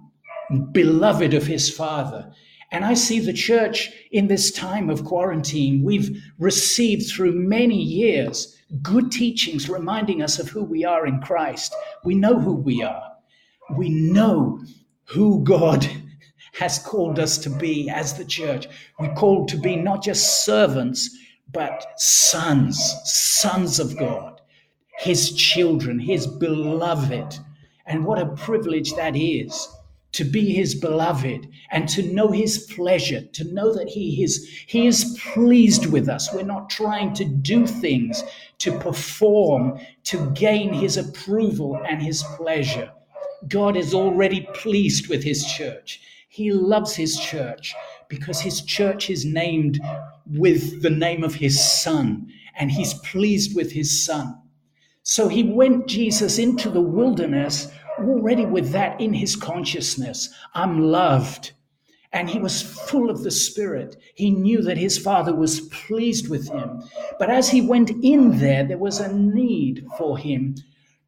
beloved 0.71 1.33
of 1.33 1.45
his 1.45 1.69
father. 1.69 2.31
And 2.71 2.83
I 2.83 2.95
see 2.95 3.19
the 3.19 3.33
church 3.33 3.91
in 4.11 4.27
this 4.27 4.51
time 4.51 4.89
of 4.89 5.05
quarantine. 5.05 5.83
We've 5.83 6.21
received 6.39 7.09
through 7.09 7.33
many 7.33 7.81
years 7.81 8.57
good 8.81 9.11
teachings 9.11 9.69
reminding 9.69 10.21
us 10.21 10.39
of 10.39 10.49
who 10.49 10.63
we 10.63 10.83
are 10.83 11.05
in 11.07 11.21
Christ. 11.21 11.73
We 12.03 12.15
know 12.15 12.39
who 12.39 12.53
we 12.53 12.83
are. 12.83 13.11
We 13.77 13.89
know 13.89 14.59
who 15.05 15.43
God 15.43 15.87
has 16.53 16.79
called 16.79 17.19
us 17.19 17.37
to 17.39 17.49
be 17.49 17.89
as 17.89 18.17
the 18.17 18.25
church. 18.25 18.67
We're 18.99 19.13
called 19.13 19.47
to 19.49 19.57
be 19.57 19.75
not 19.75 20.03
just 20.03 20.43
servants, 20.43 21.15
but 21.51 21.85
sons, 21.99 22.79
sons 23.03 23.79
of 23.79 23.97
God, 23.97 24.41
his 24.99 25.33
children, 25.33 25.99
his 25.99 26.27
beloved. 26.27 27.39
And 27.85 28.05
what 28.05 28.19
a 28.19 28.35
privilege 28.35 28.93
that 28.95 29.15
is 29.15 29.67
to 30.13 30.23
be 30.23 30.53
his 30.53 30.73
beloved 30.73 31.47
and 31.71 31.87
to 31.89 32.01
know 32.01 32.31
his 32.31 32.59
pleasure, 32.75 33.21
to 33.21 33.53
know 33.53 33.73
that 33.73 33.89
he 33.89 34.23
is, 34.23 34.47
he 34.65 34.87
is 34.87 35.19
pleased 35.33 35.85
with 35.85 36.09
us. 36.09 36.33
We're 36.33 36.43
not 36.43 36.69
trying 36.69 37.13
to 37.13 37.25
do 37.25 37.67
things 37.67 38.23
to 38.59 38.77
perform, 38.79 39.79
to 40.05 40.31
gain 40.31 40.73
his 40.73 40.97
approval 40.97 41.79
and 41.87 42.01
his 42.01 42.23
pleasure. 42.35 42.91
God 43.47 43.77
is 43.77 43.93
already 43.93 44.47
pleased 44.53 45.07
with 45.07 45.23
his 45.23 45.45
church. 45.45 46.01
He 46.29 46.51
loves 46.51 46.95
his 46.95 47.19
church 47.19 47.75
because 48.09 48.41
his 48.41 48.61
church 48.61 49.09
is 49.09 49.25
named 49.25 49.79
with 50.25 50.81
the 50.81 50.89
name 50.89 51.23
of 51.23 51.35
his 51.35 51.63
son 51.63 52.27
and 52.57 52.71
he's 52.71 52.93
pleased 52.95 53.55
with 53.55 53.71
his 53.71 54.05
son. 54.05 54.37
So 55.03 55.27
he 55.27 55.43
went, 55.43 55.87
Jesus, 55.87 56.37
into 56.37 56.69
the 56.69 56.81
wilderness 56.81 57.71
already 57.99 58.45
with 58.45 58.71
that 58.71 58.99
in 58.99 59.13
his 59.13 59.35
consciousness. 59.35 60.29
I'm 60.53 60.79
loved. 60.79 61.51
And 62.13 62.29
he 62.29 62.39
was 62.39 62.61
full 62.61 63.09
of 63.09 63.23
the 63.23 63.31
Spirit. 63.31 63.97
He 64.15 64.31
knew 64.31 64.61
that 64.63 64.77
his 64.77 64.97
Father 64.97 65.35
was 65.35 65.61
pleased 65.61 66.29
with 66.29 66.49
him. 66.49 66.83
But 67.19 67.29
as 67.29 67.49
he 67.49 67.61
went 67.61 67.91
in 68.03 68.39
there, 68.39 68.63
there 68.63 68.77
was 68.77 68.99
a 68.99 69.13
need 69.13 69.85
for 69.97 70.17
him 70.17 70.55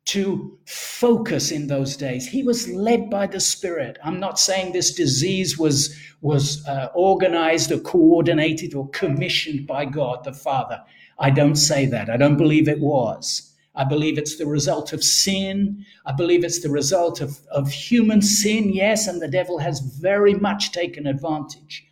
to 0.05 0.57
focus 0.65 1.51
in 1.51 1.67
those 1.67 1.95
days. 1.95 2.27
He 2.27 2.43
was 2.43 2.67
led 2.67 3.09
by 3.09 3.27
the 3.27 3.39
Spirit. 3.39 3.97
I'm 4.03 4.19
not 4.19 4.39
saying 4.39 4.71
this 4.71 4.93
disease 4.93 5.57
was, 5.57 5.95
was 6.21 6.65
uh, 6.67 6.87
organized 6.95 7.71
or 7.71 7.79
coordinated 7.79 8.73
or 8.73 8.89
commissioned 8.89 9.67
by 9.67 9.85
God 9.85 10.23
the 10.23 10.33
Father. 10.33 10.81
I 11.19 11.29
don't 11.29 11.55
say 11.55 11.85
that. 11.87 12.09
I 12.09 12.17
don't 12.17 12.37
believe 12.37 12.67
it 12.67 12.79
was. 12.79 13.53
I 13.75 13.83
believe 13.83 14.17
it's 14.17 14.37
the 14.37 14.47
result 14.47 14.93
of 14.93 15.03
sin. 15.03 15.85
I 16.05 16.11
believe 16.11 16.43
it's 16.43 16.61
the 16.61 16.71
result 16.71 17.21
of, 17.21 17.39
of 17.51 17.71
human 17.71 18.21
sin, 18.21 18.73
yes, 18.73 19.07
and 19.07 19.21
the 19.21 19.27
devil 19.27 19.59
has 19.59 19.79
very 19.79 20.33
much 20.33 20.71
taken 20.71 21.05
advantage 21.05 21.85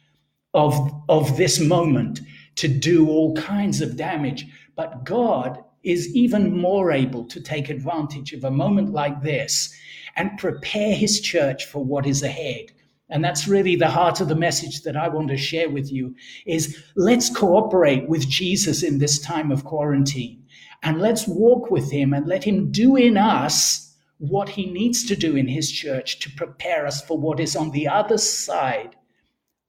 of, 0.54 0.74
of 1.08 1.38
this 1.38 1.60
moment 1.60 2.22
to 2.56 2.68
do 2.68 3.08
all 3.08 3.36
kinds 3.36 3.80
of 3.82 3.96
damage. 3.96 4.48
But 4.76 5.04
God 5.04 5.64
is 5.88 6.14
even 6.14 6.58
more 6.58 6.92
able 6.92 7.26
to 7.26 7.42
take 7.42 7.70
advantage 7.70 8.34
of 8.34 8.44
a 8.44 8.52
moment 8.52 8.92
like 8.92 9.22
this 9.22 9.74
and 10.16 10.38
prepare 10.38 10.96
his 10.96 11.22
church 11.22 11.66
for 11.66 11.84
what 11.84 12.06
is 12.06 12.24
ahead. 12.24 12.72
And 13.10 13.24
that's 13.24 13.48
really 13.48 13.76
the 13.76 13.90
heart 13.90 14.20
of 14.20 14.28
the 14.28 14.36
message 14.36 14.82
that 14.82 14.98
I 14.98 15.08
want 15.08 15.30
to 15.30 15.38
share 15.38 15.70
with 15.70 15.92
you 15.92 16.16
is 16.46 16.84
let's 16.96 17.34
cooperate 17.34 18.10
with 18.10 18.28
Jesus 18.28 18.84
in 18.84 18.98
this 19.00 19.20
time 19.20 19.52
of 19.52 19.64
quarantine 19.64 20.44
and 20.84 21.00
let's 21.00 21.28
walk 21.28 21.72
with 21.72 21.92
him 21.92 22.14
and 22.14 22.28
let 22.28 22.44
him 22.44 22.72
do 22.72 22.96
in 22.96 23.18
us 23.18 23.96
what 24.20 24.50
he 24.50 24.66
needs 24.66 25.06
to 25.06 25.16
do 25.16 25.36
in 25.36 25.48
his 25.48 25.72
church 25.72 26.20
to 26.20 26.30
prepare 26.32 26.86
us 26.86 27.02
for 27.02 27.18
what 27.18 27.40
is 27.40 27.56
on 27.56 27.72
the 27.72 27.88
other 27.88 28.18
side 28.18 28.96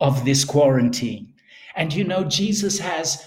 of 0.01 0.25
this 0.25 0.45
quarantine. 0.45 1.33
And 1.77 1.93
you 1.93 2.05
know, 2.05 2.25
Jesus 2.25 2.79
has, 2.79 3.25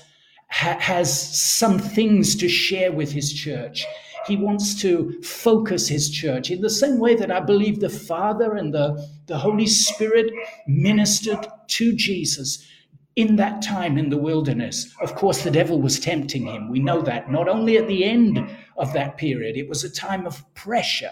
ha, 0.51 0.77
has 0.79 1.39
some 1.39 1.79
things 1.79 2.35
to 2.35 2.47
share 2.47 2.91
with 2.91 3.11
his 3.11 3.33
church. 3.33 3.85
He 4.27 4.35
wants 4.35 4.79
to 4.81 5.19
focus 5.23 5.87
his 5.87 6.09
church 6.09 6.51
in 6.51 6.61
the 6.61 6.69
same 6.69 6.99
way 6.99 7.15
that 7.15 7.31
I 7.31 7.39
believe 7.39 7.79
the 7.79 7.89
Father 7.89 8.55
and 8.55 8.73
the, 8.73 9.07
the 9.25 9.37
Holy 9.37 9.65
Spirit 9.65 10.31
ministered 10.67 11.47
to 11.67 11.93
Jesus 11.93 12.67
in 13.15 13.35
that 13.37 13.61
time 13.61 13.97
in 13.97 14.09
the 14.09 14.17
wilderness. 14.17 14.93
Of 15.01 15.15
course, 15.15 15.43
the 15.43 15.51
devil 15.51 15.81
was 15.81 15.99
tempting 15.99 16.45
him. 16.45 16.69
We 16.69 16.79
know 16.79 17.01
that 17.01 17.31
not 17.31 17.49
only 17.49 17.77
at 17.77 17.87
the 17.87 18.05
end 18.05 18.47
of 18.77 18.93
that 18.93 19.17
period, 19.17 19.57
it 19.57 19.67
was 19.67 19.83
a 19.83 19.89
time 19.89 20.25
of 20.25 20.43
pressure, 20.53 21.11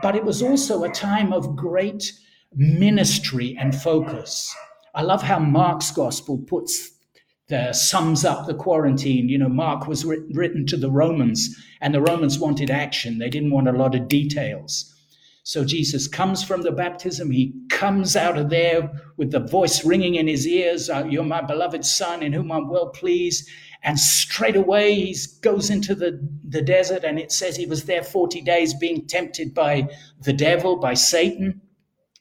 but 0.00 0.14
it 0.14 0.24
was 0.24 0.40
also 0.40 0.84
a 0.84 0.88
time 0.88 1.32
of 1.32 1.56
great 1.56 2.12
ministry 2.54 3.56
and 3.58 3.74
focus. 3.74 4.54
I 4.94 5.02
love 5.02 5.22
how 5.22 5.38
Mark's 5.38 5.90
gospel 5.90 6.38
puts 6.38 6.90
the 7.50 7.72
sums 7.72 8.24
up 8.24 8.46
the 8.46 8.54
quarantine. 8.54 9.28
You 9.28 9.38
know, 9.38 9.48
Mark 9.48 9.86
was 9.86 10.04
written 10.04 10.64
to 10.66 10.76
the 10.76 10.90
Romans, 10.90 11.54
and 11.80 11.92
the 11.92 12.00
Romans 12.00 12.38
wanted 12.38 12.70
action. 12.70 13.18
They 13.18 13.28
didn't 13.28 13.50
want 13.50 13.68
a 13.68 13.72
lot 13.72 13.94
of 13.94 14.08
details. 14.08 14.94
So 15.42 15.64
Jesus 15.64 16.06
comes 16.06 16.44
from 16.44 16.62
the 16.62 16.70
baptism. 16.70 17.30
He 17.30 17.52
comes 17.68 18.14
out 18.14 18.38
of 18.38 18.50
there 18.50 18.90
with 19.16 19.32
the 19.32 19.40
voice 19.40 19.84
ringing 19.84 20.14
in 20.14 20.28
his 20.28 20.46
ears 20.46 20.88
uh, 20.88 21.04
You're 21.08 21.24
my 21.24 21.42
beloved 21.42 21.84
Son, 21.84 22.22
in 22.22 22.32
whom 22.32 22.52
I'm 22.52 22.68
well 22.68 22.90
pleased. 22.90 23.48
And 23.82 23.98
straight 23.98 24.56
away 24.56 24.94
he 24.94 25.16
goes 25.42 25.70
into 25.70 25.94
the, 25.94 26.20
the 26.46 26.62
desert, 26.62 27.02
and 27.02 27.18
it 27.18 27.32
says 27.32 27.56
he 27.56 27.66
was 27.66 27.84
there 27.84 28.02
40 28.02 28.42
days 28.42 28.74
being 28.74 29.06
tempted 29.06 29.54
by 29.54 29.88
the 30.20 30.32
devil, 30.32 30.76
by 30.76 30.94
Satan. 30.94 31.62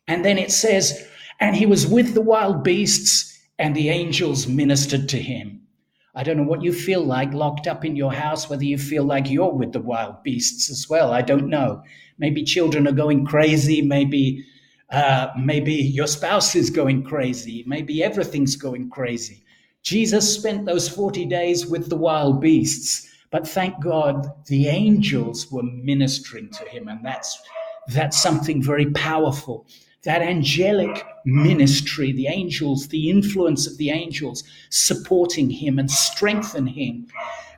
And 0.07 0.25
then 0.25 0.37
it 0.37 0.51
says, 0.51 1.05
And 1.39 1.55
he 1.55 1.65
was 1.65 1.85
with 1.85 2.15
the 2.15 2.21
wild 2.21 2.63
beasts, 2.63 3.38
and 3.59 3.75
the 3.75 3.89
angels 3.89 4.47
ministered 4.47 5.09
to 5.09 5.17
him. 5.17 5.61
I 6.15 6.23
don't 6.23 6.37
know 6.37 6.43
what 6.43 6.63
you 6.63 6.73
feel 6.73 7.03
like 7.03 7.33
locked 7.33 7.67
up 7.67 7.85
in 7.85 7.95
your 7.95 8.11
house, 8.11 8.49
whether 8.49 8.63
you 8.63 8.77
feel 8.77 9.03
like 9.03 9.29
you're 9.29 9.53
with 9.53 9.73
the 9.73 9.81
wild 9.81 10.23
beasts 10.23 10.71
as 10.71 10.89
well. 10.89 11.11
I 11.11 11.21
don't 11.21 11.49
know. 11.49 11.83
Maybe 12.17 12.43
children 12.43 12.87
are 12.87 12.93
going 12.93 13.25
crazy. 13.25 13.81
Maybe, 13.81 14.45
uh, 14.89 15.27
maybe 15.37 15.73
your 15.73 16.07
spouse 16.07 16.55
is 16.55 16.69
going 16.69 17.03
crazy. 17.03 17.63
Maybe 17.67 18.01
everything's 18.03 18.55
going 18.55 18.89
crazy. 18.89 19.43
Jesus 19.83 20.33
spent 20.33 20.65
those 20.65 20.89
40 20.89 21.25
days 21.25 21.67
with 21.67 21.89
the 21.89 21.95
wild 21.95 22.41
beasts, 22.41 23.07
but 23.29 23.47
thank 23.47 23.81
God 23.81 24.27
the 24.47 24.67
angels 24.67 25.51
were 25.51 25.63
ministering 25.63 26.49
to 26.51 26.65
him. 26.65 26.87
And 26.87 27.05
that's, 27.05 27.39
that's 27.89 28.21
something 28.21 28.63
very 28.63 28.89
powerful. 28.91 29.67
That 30.03 30.21
angelic 30.21 31.03
ministry, 31.25 32.11
the 32.11 32.27
angels, 32.27 32.87
the 32.87 33.09
influence 33.09 33.67
of 33.67 33.77
the 33.77 33.89
angels 33.89 34.43
supporting 34.69 35.49
him 35.49 35.77
and 35.77 35.91
strengthening 35.91 36.73
him 36.73 37.07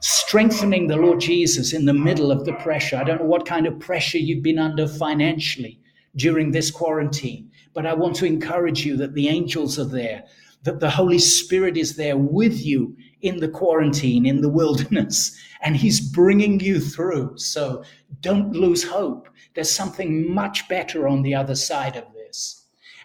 strengthening 0.02 0.88
the 0.88 0.96
Lord 0.96 1.20
Jesus 1.20 1.74
in 1.74 1.86
the 1.86 1.94
middle 1.94 2.32
of 2.32 2.44
the 2.44 2.54
pressure. 2.54 2.98
I 2.98 3.04
don't 3.04 3.22
know 3.22 3.28
what 3.28 3.46
kind 3.46 3.68
of 3.68 3.80
pressure 3.80 4.18
you've 4.18 4.44
been 4.44 4.58
under 4.58 4.88
financially 4.88 5.80
during 6.16 6.52
this 6.52 6.72
quarantine, 6.72 7.52
but 7.74 7.86
I 7.86 7.94
want 7.94 8.16
to 8.18 8.26
encourage 8.26 8.84
you 8.84 8.98
that 8.98 9.14
the 9.14 9.30
angels 9.30 9.78
are 9.78 9.86
there, 9.86 10.24
that 10.64 10.80
the 10.80 10.90
Holy 10.90 11.20
Spirit 11.20 11.78
is 11.78 11.96
there 11.96 12.18
with 12.18 12.66
you 12.66 12.98
in 13.22 13.40
the 13.40 13.48
quarantine, 13.48 14.26
in 14.26 14.42
the 14.42 14.50
wilderness, 14.50 15.38
and 15.62 15.78
He's 15.78 16.00
bringing 16.00 16.60
you 16.60 16.80
through. 16.80 17.38
So 17.38 17.84
don't 18.22 18.54
lose 18.54 18.84
hope. 18.84 19.30
There's 19.54 19.70
something 19.70 20.34
much 20.34 20.68
better 20.68 21.08
on 21.08 21.22
the 21.22 21.36
other 21.36 21.56
side 21.56 21.96
of 21.96 22.12
this. 22.14 22.21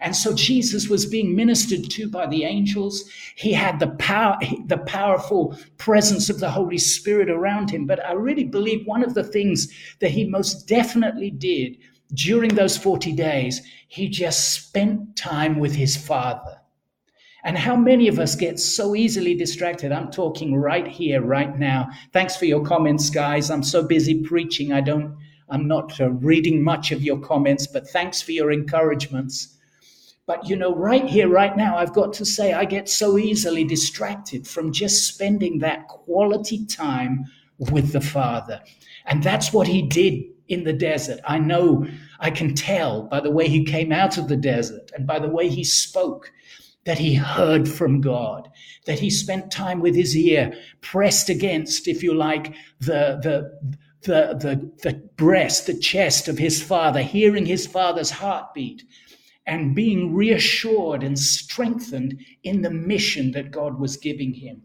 And 0.01 0.15
so 0.15 0.35
Jesus 0.35 0.89
was 0.89 1.07
being 1.07 1.35
ministered 1.35 1.91
to 1.91 2.09
by 2.09 2.27
the 2.27 2.45
angels. 2.45 3.09
He 3.35 3.53
had 3.53 3.79
the 3.79 3.89
power, 3.89 4.37
the 4.67 4.79
powerful 4.79 5.57
presence 5.79 6.29
of 6.29 6.39
the 6.39 6.51
Holy 6.51 6.79
Spirit 6.79 7.31
around 7.31 7.71
him. 7.71 7.87
But 7.87 8.05
I 8.05 8.13
really 8.13 8.45
believe 8.45 8.87
one 8.87 9.03
of 9.03 9.15
the 9.15 9.25
things 9.25 9.69
that 10.01 10.11
he 10.11 10.29
most 10.29 10.69
definitely 10.69 11.31
did 11.31 11.79
during 12.13 12.55
those 12.55 12.77
40 12.77 13.13
days, 13.13 13.63
he 13.89 14.09
just 14.09 14.53
spent 14.67 15.17
time 15.17 15.59
with 15.59 15.75
his 15.75 15.97
Father. 15.97 16.61
And 17.43 17.57
how 17.57 17.77
many 17.77 18.09
of 18.09 18.19
us 18.19 18.35
get 18.35 18.59
so 18.59 18.97
easily 18.97 19.35
distracted? 19.35 19.93
I'm 19.93 20.11
talking 20.11 20.57
right 20.57 20.87
here, 20.87 21.23
right 21.23 21.57
now. 21.57 21.89
Thanks 22.13 22.37
for 22.37 22.45
your 22.45 22.65
comments, 22.65 23.09
guys. 23.09 23.51
I'm 23.51 23.63
so 23.63 23.83
busy 23.85 24.21
preaching. 24.23 24.73
I 24.73 24.81
don't, 24.81 25.17
I'm 25.49 25.69
not 25.69 26.01
uh, 26.01 26.11
reading 26.11 26.63
much 26.63 26.93
of 26.93 27.03
your 27.03 27.19
comments, 27.19 27.67
but 27.67 27.89
thanks 27.89 28.21
for 28.21 28.33
your 28.33 28.51
encouragements. 28.51 29.57
But 30.27 30.49
you 30.49 30.57
know, 30.57 30.75
right 30.75 31.07
here, 31.07 31.29
right 31.29 31.57
now, 31.57 31.77
I've 31.77 31.93
got 31.93 32.13
to 32.15 32.25
say, 32.25 32.53
I 32.53 32.65
get 32.65 32.89
so 32.89 33.17
easily 33.17 33.65
distracted 33.65 34.47
from 34.47 34.73
just 34.73 35.07
spending 35.07 35.61
that 35.61 35.87
quality 35.87 36.67
time 36.67 37.27
with 37.59 37.93
the 37.93 38.01
Father. 38.01 38.61
And 39.07 39.23
that's 39.23 39.53
what 39.53 39.69
he 39.69 39.83
did 39.83 40.25
in 40.49 40.65
the 40.65 40.73
desert. 40.73 41.21
I 41.25 41.39
know, 41.39 41.87
I 42.19 42.31
can 42.31 42.55
tell 42.55 43.03
by 43.03 43.21
the 43.21 43.31
way 43.31 43.49
he 43.49 43.65
came 43.65 43.93
out 43.93 44.19
of 44.19 44.29
the 44.29 44.37
desert 44.37 44.91
and 44.97 45.07
by 45.07 45.19
the 45.19 45.29
way 45.29 45.49
he 45.49 45.65
spoke 45.65 46.33
that 46.85 46.99
he 46.99 47.15
heard 47.15 47.69
from 47.69 48.01
God, 48.01 48.49
that 48.87 49.01
he 49.01 49.11
spent 49.11 49.51
time 49.51 49.81
with 49.81 49.95
his 49.95 50.17
ear 50.17 50.53
pressed 50.81 51.29
against, 51.29 51.89
if 51.89 52.03
you 52.03 52.15
like, 52.15 52.55
the, 52.81 53.19
the, 53.23 53.79
the, 54.07 54.37
the, 54.39 54.89
the 54.89 54.95
breast, 55.17 55.67
the 55.67 55.79
chest 55.79 56.29
of 56.29 56.39
his 56.39 56.63
father, 56.63 57.03
hearing 57.03 57.47
his 57.47 57.67
father's 57.67 58.11
heartbeat, 58.11 58.85
and 59.47 59.75
being 59.75 60.15
reassured 60.15 61.03
and 61.03 61.19
strengthened 61.19 62.19
in 62.43 62.63
the 62.63 62.71
mission 62.71 63.33
that 63.33 63.51
God 63.51 63.79
was 63.79 63.97
giving 63.97 64.35
him. 64.35 64.63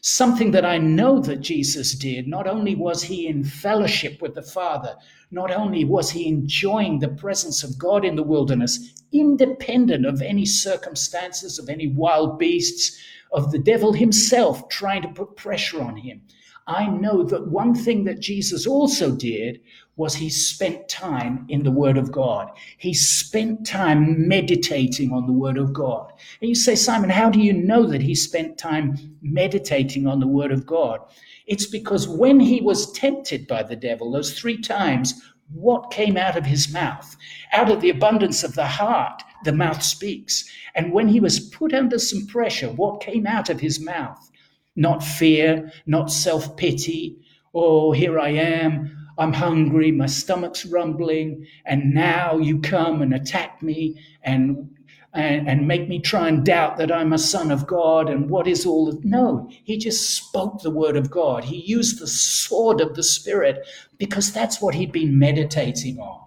Something 0.00 0.50
that 0.50 0.64
I 0.64 0.78
know 0.78 1.20
that 1.20 1.40
Jesus 1.40 1.94
did. 1.94 2.26
Not 2.26 2.46
only 2.46 2.74
was 2.74 3.02
he 3.02 3.26
in 3.26 3.44
fellowship 3.44 4.20
with 4.20 4.34
the 4.34 4.42
Father, 4.42 4.96
not 5.30 5.50
only 5.50 5.84
was 5.84 6.10
he 6.10 6.26
enjoying 6.26 6.98
the 6.98 7.08
presence 7.08 7.62
of 7.62 7.78
God 7.78 8.04
in 8.04 8.16
the 8.16 8.22
wilderness, 8.22 9.02
independent 9.12 10.04
of 10.04 10.20
any 10.20 10.44
circumstances, 10.44 11.58
of 11.58 11.68
any 11.68 11.88
wild 11.88 12.38
beasts, 12.38 13.00
of 13.32 13.50
the 13.50 13.58
devil 13.58 13.92
himself 13.92 14.68
trying 14.68 15.02
to 15.02 15.08
put 15.08 15.36
pressure 15.36 15.80
on 15.80 15.96
him. 15.96 16.22
I 16.66 16.86
know 16.86 17.22
that 17.24 17.48
one 17.48 17.74
thing 17.74 18.04
that 18.04 18.20
Jesus 18.20 18.66
also 18.66 19.14
did 19.14 19.60
was 19.96 20.14
he 20.14 20.30
spent 20.30 20.88
time 20.88 21.46
in 21.48 21.62
the 21.62 21.70
Word 21.70 21.98
of 21.98 22.10
God. 22.10 22.50
He 22.78 22.94
spent 22.94 23.66
time 23.66 24.26
meditating 24.26 25.12
on 25.12 25.26
the 25.26 25.32
Word 25.32 25.58
of 25.58 25.72
God. 25.72 26.12
And 26.40 26.48
you 26.48 26.54
say, 26.54 26.74
Simon, 26.74 27.10
how 27.10 27.28
do 27.28 27.38
you 27.38 27.52
know 27.52 27.86
that 27.86 28.00
he 28.00 28.14
spent 28.14 28.56
time 28.56 29.16
meditating 29.20 30.06
on 30.06 30.20
the 30.20 30.26
Word 30.26 30.52
of 30.52 30.66
God? 30.66 31.00
It's 31.46 31.66
because 31.66 32.08
when 32.08 32.40
he 32.40 32.60
was 32.60 32.90
tempted 32.92 33.46
by 33.46 33.62
the 33.62 33.76
devil, 33.76 34.10
those 34.10 34.38
three 34.38 34.58
times, 34.58 35.20
what 35.52 35.90
came 35.90 36.16
out 36.16 36.36
of 36.36 36.46
his 36.46 36.72
mouth. 36.72 37.16
Out 37.52 37.70
of 37.70 37.80
the 37.80 37.90
abundance 37.90 38.42
of 38.42 38.54
the 38.54 38.66
heart, 38.66 39.22
the 39.44 39.52
mouth 39.52 39.82
speaks. 39.82 40.44
And 40.74 40.92
when 40.92 41.08
he 41.08 41.20
was 41.20 41.38
put 41.38 41.74
under 41.74 41.98
some 41.98 42.26
pressure, 42.26 42.70
what 42.70 43.02
came 43.02 43.26
out 43.26 43.50
of 43.50 43.60
his 43.60 43.78
mouth? 43.78 44.30
Not 44.76 45.02
fear, 45.02 45.72
not 45.86 46.10
self 46.10 46.56
pity. 46.56 47.18
Oh, 47.54 47.92
here 47.92 48.18
I 48.18 48.30
am. 48.30 48.96
I'm 49.16 49.32
hungry, 49.32 49.92
my 49.92 50.06
stomach's 50.06 50.66
rumbling, 50.66 51.46
and 51.64 51.94
now 51.94 52.38
you 52.38 52.60
come 52.60 53.00
and 53.00 53.14
attack 53.14 53.62
me 53.62 54.00
and 54.22 54.70
and, 55.14 55.48
and 55.48 55.68
make 55.68 55.88
me 55.88 56.00
try 56.00 56.26
and 56.26 56.44
doubt 56.44 56.76
that 56.78 56.90
I'm 56.90 57.12
a 57.12 57.18
son 57.18 57.52
of 57.52 57.68
God 57.68 58.10
and 58.10 58.28
what 58.28 58.48
is 58.48 58.66
all 58.66 58.88
of 58.88 59.04
no, 59.04 59.48
he 59.62 59.78
just 59.78 60.10
spoke 60.16 60.60
the 60.60 60.72
word 60.72 60.96
of 60.96 61.08
God. 61.08 61.44
He 61.44 61.58
used 61.58 62.00
the 62.00 62.08
sword 62.08 62.80
of 62.80 62.96
the 62.96 63.04
spirit 63.04 63.64
because 63.96 64.32
that's 64.32 64.60
what 64.60 64.74
he'd 64.74 64.90
been 64.90 65.16
meditating 65.16 66.00
on. 66.00 66.20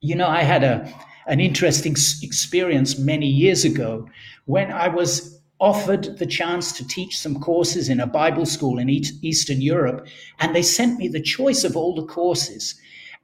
You 0.00 0.14
know, 0.14 0.28
I 0.28 0.42
had 0.42 0.64
a 0.64 0.90
an 1.26 1.40
interesting 1.40 1.92
experience 2.22 2.98
many 2.98 3.26
years 3.26 3.64
ago 3.66 4.08
when 4.46 4.72
I 4.72 4.88
was 4.88 5.39
offered 5.60 6.18
the 6.18 6.26
chance 6.26 6.72
to 6.72 6.86
teach 6.86 7.18
some 7.18 7.38
courses 7.38 7.88
in 7.88 8.00
a 8.00 8.06
Bible 8.06 8.46
school 8.46 8.78
in 8.78 8.88
Eastern 8.88 9.60
Europe, 9.60 10.06
and 10.38 10.54
they 10.54 10.62
sent 10.62 10.98
me 10.98 11.08
the 11.08 11.20
choice 11.20 11.64
of 11.64 11.76
all 11.76 11.94
the 11.94 12.06
courses. 12.06 12.74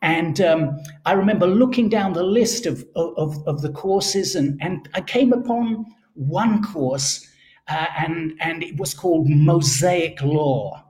And 0.03 0.41
um, 0.41 0.79
I 1.07 1.13
remember 1.13 1.47
looking 1.47 1.89
down 1.89 2.13
the 2.13 2.23
list 2.23 2.67
of, 2.67 2.85
of, 2.95 3.43
of, 3.49 3.63
the 3.63 3.73
courses, 3.73 4.35
and, 4.35 4.61
and 4.63 4.89
I 4.95 5.01
came 5.01 5.33
upon 5.33 5.87
one 6.15 6.63
course, 6.63 7.27
uh, 7.69 7.87
and, 7.99 8.35
and 8.41 8.63
it 8.63 8.79
was 8.79 8.93
called 8.93 9.29
Mosaic 9.29 10.21
Law. 10.23 10.85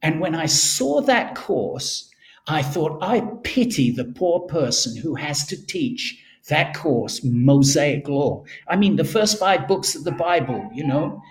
And 0.00 0.20
when 0.20 0.34
I 0.34 0.46
saw 0.46 1.00
that 1.02 1.34
course, 1.34 2.08
I 2.46 2.62
thought, 2.62 3.02
I 3.02 3.20
pity 3.42 3.90
the 3.90 4.04
poor 4.04 4.40
person 4.40 4.96
who 4.96 5.16
has 5.16 5.46
to 5.46 5.66
teach 5.66 6.21
that 6.48 6.74
course, 6.74 7.22
Mosaic 7.24 8.08
Law. 8.08 8.44
I 8.68 8.76
mean, 8.76 8.96
the 8.96 9.04
first 9.04 9.38
five 9.38 9.68
books 9.68 9.94
of 9.94 10.04
the 10.04 10.12
Bible, 10.12 10.68
you 10.74 10.86
know. 10.86 11.22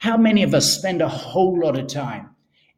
How 0.00 0.16
many 0.16 0.42
of 0.42 0.54
us 0.54 0.76
spend 0.76 1.00
a 1.00 1.08
whole 1.08 1.58
lot 1.60 1.78
of 1.78 1.86
time 1.86 2.32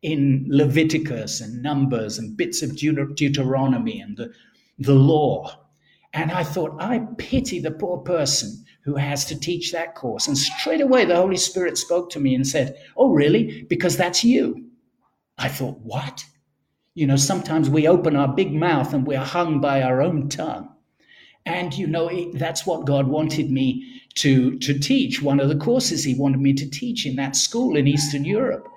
in 0.05 0.45
Leviticus 0.51 1.41
and 1.41 1.63
Numbers 1.63 2.19
and 2.19 2.37
bits 2.37 2.63
of 2.63 2.77
Deut- 2.77 3.17
Deuteronomy 3.17 4.01
and 4.01 4.17
the, 4.17 4.33
the 4.79 4.95
law. 4.95 5.65
And 6.13 6.31
I 6.31 6.45
thought, 6.45 6.77
I 6.79 7.01
pity 7.17 7.59
the 7.59 7.71
poor 7.71 7.97
person 7.99 8.65
who 8.85 8.97
has 8.97 9.25
to 9.25 9.41
teach 9.41 9.73
that 9.73 9.95
course. 9.95 10.29
And 10.29 10.37
straight 10.37 10.83
away, 10.83 11.07
the 11.07 11.17
Holy 11.17 11.39
Spirit 11.39 11.79
spoke 11.79 12.11
to 12.11 12.21
me 12.21 12.35
and 12.35 12.47
said, 12.47 12.77
Oh, 12.99 13.13
really? 13.13 13.63
Because 13.63 13.97
that's 13.97 14.23
you. 14.23 14.67
I 15.39 15.49
thought, 15.49 15.79
What? 15.81 16.25
You 16.95 17.07
know, 17.07 17.17
sometimes 17.17 17.71
we 17.71 17.89
open 17.89 18.15
our 18.15 18.29
big 18.29 18.53
mouth 18.53 18.93
and 18.93 19.07
we're 19.07 19.19
hung 19.19 19.61
by 19.61 19.83
our 19.83 20.03
own 20.03 20.29
tongue. 20.29 20.69
And, 21.47 21.77
you 21.77 21.87
know, 21.87 22.09
it, 22.09 22.39
that's 22.39 22.67
what 22.67 22.87
God 22.87 23.07
wanted 23.07 23.51
me 23.51 24.01
to, 24.17 24.59
to 24.59 24.79
teach. 24.79 25.23
One 25.23 25.41
of 25.41 25.49
the 25.49 25.57
courses 25.57 26.05
He 26.05 26.15
wanted 26.15 26.41
me 26.41 26.55
to 26.55 26.69
teach 26.69 27.05
in 27.05 27.17
that 27.17 27.37
school 27.37 27.77
in 27.77 27.87
Eastern 27.87 28.25
Europe. 28.25 28.69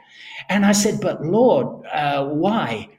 And 0.50 0.66
I 0.66 0.72
said, 0.72 1.00
But 1.02 1.26
Lord, 1.26 1.86
uh, 1.88 2.26
why? 2.26 2.90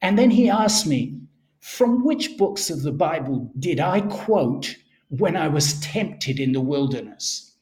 And 0.00 0.18
then 0.18 0.30
he 0.30 0.48
asked 0.48 0.86
me, 0.86 1.20
From 1.60 2.04
which 2.04 2.36
books 2.36 2.70
of 2.70 2.82
the 2.82 2.92
Bible 2.92 3.50
did 3.58 3.80
I 3.80 4.00
quote 4.02 4.76
when 5.08 5.36
I 5.36 5.48
was 5.48 5.80
tempted 5.80 6.40
in 6.40 6.52
the 6.52 6.60
wilderness? 6.60 7.54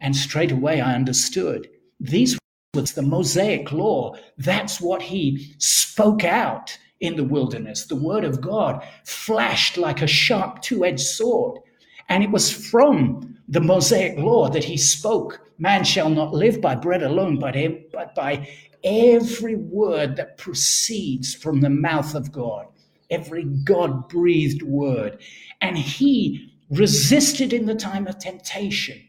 And 0.00 0.14
straight 0.14 0.52
away 0.52 0.80
I 0.80 0.94
understood. 0.94 1.68
These 2.00 2.38
was 2.74 2.92
the 2.92 3.02
Mosaic 3.02 3.72
law. 3.72 4.14
That's 4.36 4.80
what 4.80 5.00
he 5.00 5.54
spoke 5.58 6.24
out 6.24 6.76
in 7.04 7.16
the 7.16 7.24
wilderness. 7.24 7.86
The 7.86 7.96
word 7.96 8.24
of 8.24 8.40
God 8.40 8.86
flashed 9.04 9.76
like 9.76 10.02
a 10.02 10.06
sharp 10.06 10.62
two 10.62 10.84
edged 10.84 11.00
sword. 11.00 11.60
And 12.08 12.22
it 12.22 12.30
was 12.30 12.50
from 12.50 13.38
the 13.48 13.60
Mosaic 13.60 14.18
law 14.18 14.48
that 14.48 14.64
he 14.64 14.76
spoke. 14.76 15.40
Man 15.58 15.84
shall 15.84 16.10
not 16.10 16.34
live 16.34 16.60
by 16.60 16.74
bread 16.74 17.02
alone, 17.02 17.38
but, 17.38 17.56
but 17.92 18.14
by 18.14 18.48
every 18.82 19.56
word 19.56 20.16
that 20.16 20.38
proceeds 20.38 21.34
from 21.34 21.60
the 21.60 21.70
mouth 21.70 22.14
of 22.14 22.32
God, 22.32 22.66
every 23.10 23.44
God 23.44 24.08
breathed 24.08 24.62
word. 24.62 25.20
And 25.60 25.78
he 25.78 26.52
resisted 26.70 27.52
in 27.52 27.66
the 27.66 27.74
time 27.74 28.06
of 28.06 28.18
temptation. 28.18 29.02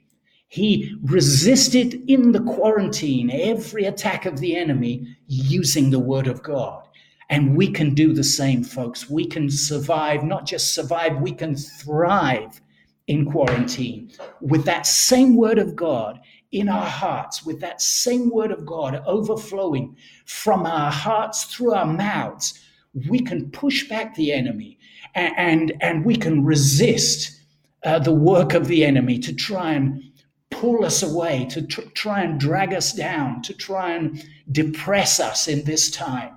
He 0.47 0.95
resisted 1.03 2.09
in 2.09 2.31
the 2.31 2.41
quarantine 2.41 3.29
every 3.31 3.85
attack 3.85 4.25
of 4.25 4.39
the 4.39 4.55
enemy 4.55 5.17
using 5.27 5.89
the 5.89 5.99
word 5.99 6.27
of 6.27 6.43
God. 6.43 6.84
And 7.29 7.55
we 7.55 7.71
can 7.71 7.93
do 7.93 8.13
the 8.13 8.23
same, 8.23 8.63
folks. 8.63 9.09
We 9.09 9.25
can 9.25 9.49
survive, 9.49 10.23
not 10.23 10.45
just 10.45 10.75
survive, 10.75 11.21
we 11.21 11.31
can 11.31 11.55
thrive 11.55 12.61
in 13.07 13.25
quarantine 13.25 14.11
with 14.41 14.65
that 14.65 14.87
same 14.87 15.35
word 15.35 15.59
of 15.59 15.75
God 15.75 16.19
in 16.55 16.69
our 16.69 16.85
hearts 16.85 17.45
with 17.45 17.59
that 17.59 17.81
same 17.81 18.29
word 18.29 18.49
of 18.49 18.65
God 18.65 19.03
overflowing 19.05 19.97
from 20.25 20.65
our 20.65 20.89
hearts 20.89 21.43
through 21.43 21.73
our 21.73 21.85
mouths, 21.85 22.61
we 23.09 23.19
can 23.19 23.51
push 23.51 23.89
back 23.89 24.15
the 24.15 24.31
enemy 24.31 24.79
and, 25.15 25.33
and, 25.37 25.73
and 25.81 26.05
we 26.05 26.15
can 26.15 26.45
resist 26.45 27.41
uh, 27.83 27.99
the 27.99 28.13
work 28.13 28.53
of 28.53 28.67
the 28.67 28.85
enemy 28.85 29.19
to 29.19 29.35
try 29.35 29.73
and 29.73 30.01
pull 30.49 30.85
us 30.85 31.03
away, 31.03 31.45
to 31.49 31.61
tr- 31.61 31.81
try 31.93 32.21
and 32.21 32.39
drag 32.39 32.73
us 32.73 32.93
down, 32.93 33.41
to 33.41 33.53
try 33.53 33.91
and 33.91 34.23
depress 34.49 35.19
us 35.19 35.49
in 35.49 35.61
this 35.65 35.91
time. 35.91 36.31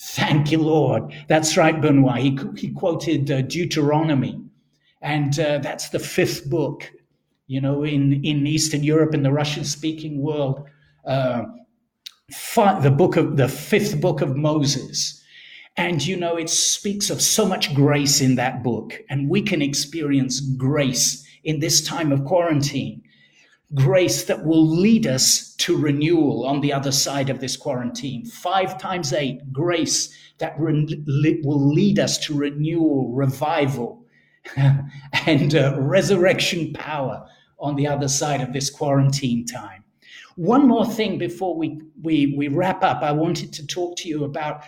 Thank 0.00 0.52
you, 0.52 0.58
Lord. 0.58 1.12
That's 1.28 1.56
right, 1.56 1.80
Benoit. 1.80 2.18
He, 2.18 2.38
he 2.56 2.72
quoted 2.72 3.30
uh, 3.30 3.42
Deuteronomy, 3.42 4.40
and 5.00 5.38
uh, 5.38 5.58
that's 5.58 5.88
the 5.90 5.98
fifth 5.98 6.48
book 6.50 6.90
you 7.46 7.60
know, 7.60 7.84
in, 7.84 8.24
in 8.24 8.46
Eastern 8.46 8.82
Europe, 8.82 9.14
in 9.14 9.22
the 9.22 9.32
Russian 9.32 9.64
speaking 9.64 10.20
world, 10.20 10.66
uh, 11.06 11.44
the 12.82 12.94
book 12.96 13.16
of 13.16 13.36
the 13.36 13.48
fifth 13.48 14.00
book 14.00 14.20
of 14.22 14.36
Moses. 14.36 15.20
And, 15.76 16.04
you 16.06 16.16
know, 16.16 16.36
it 16.36 16.48
speaks 16.48 17.10
of 17.10 17.20
so 17.20 17.44
much 17.44 17.74
grace 17.74 18.20
in 18.20 18.36
that 18.36 18.62
book. 18.62 18.98
And 19.10 19.28
we 19.28 19.42
can 19.42 19.60
experience 19.60 20.40
grace 20.40 21.26
in 21.42 21.60
this 21.60 21.84
time 21.86 22.12
of 22.12 22.24
quarantine. 22.24 23.02
Grace 23.72 24.24
that 24.24 24.44
will 24.44 24.66
lead 24.66 25.06
us 25.06 25.54
to 25.56 25.76
renewal 25.76 26.46
on 26.46 26.60
the 26.60 26.72
other 26.72 26.92
side 26.92 27.30
of 27.30 27.40
this 27.40 27.56
quarantine. 27.56 28.24
Five 28.26 28.78
times 28.78 29.12
eight, 29.12 29.52
grace 29.52 30.14
that 30.38 30.54
re- 30.58 31.40
will 31.42 31.72
lead 31.72 31.98
us 31.98 32.18
to 32.18 32.34
renewal, 32.34 33.12
revival, 33.12 34.04
and 34.56 35.54
uh, 35.54 35.74
resurrection 35.78 36.72
power 36.74 37.26
on 37.58 37.76
the 37.76 37.86
other 37.86 38.08
side 38.08 38.42
of 38.42 38.52
this 38.52 38.68
quarantine 38.68 39.46
time. 39.46 39.84
One 40.36 40.66
more 40.66 40.86
thing 40.86 41.16
before 41.16 41.56
we, 41.56 41.80
we, 42.02 42.34
we 42.36 42.48
wrap 42.48 42.82
up, 42.82 43.02
I 43.02 43.12
wanted 43.12 43.52
to 43.54 43.66
talk 43.66 43.96
to 43.98 44.08
you 44.08 44.24
about. 44.24 44.64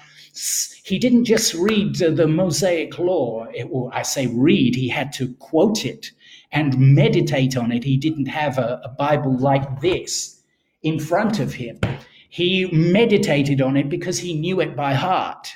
He 0.85 0.99
didn't 0.99 1.25
just 1.25 1.55
read 1.55 1.97
the 1.97 2.27
Mosaic 2.27 2.99
Law, 2.99 3.47
or 3.71 3.91
I 3.93 4.03
say 4.03 4.29
read, 4.29 4.77
he 4.77 4.89
had 4.89 5.13
to 5.15 5.35
quote 5.35 5.85
it 5.85 6.13
and 6.53 6.79
meditate 6.79 7.57
on 7.57 7.73
it. 7.73 7.85
He 7.85 7.97
didn't 7.97 8.27
have 8.27 8.59
a, 8.59 8.81
a 8.85 8.89
Bible 8.89 9.37
like 9.37 9.81
this 9.81 10.43
in 10.83 10.99
front 11.01 11.41
of 11.41 11.55
him. 11.55 11.81
He 12.29 12.67
meditated 12.73 13.61
on 13.61 13.77
it 13.77 13.89
because 13.89 14.19
he 14.19 14.35
knew 14.35 14.61
it 14.61 14.77
by 14.77 14.95
heart. 14.95 15.49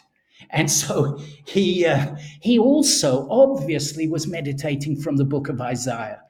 And 0.50 0.70
so 0.70 1.18
he, 1.46 1.86
uh, 1.86 2.16
he 2.40 2.58
also 2.58 3.28
obviously 3.30 4.08
was 4.08 4.26
meditating 4.26 5.00
from 5.00 5.16
the 5.16 5.24
book 5.24 5.48
of 5.48 5.60
Isaiah. 5.60 6.22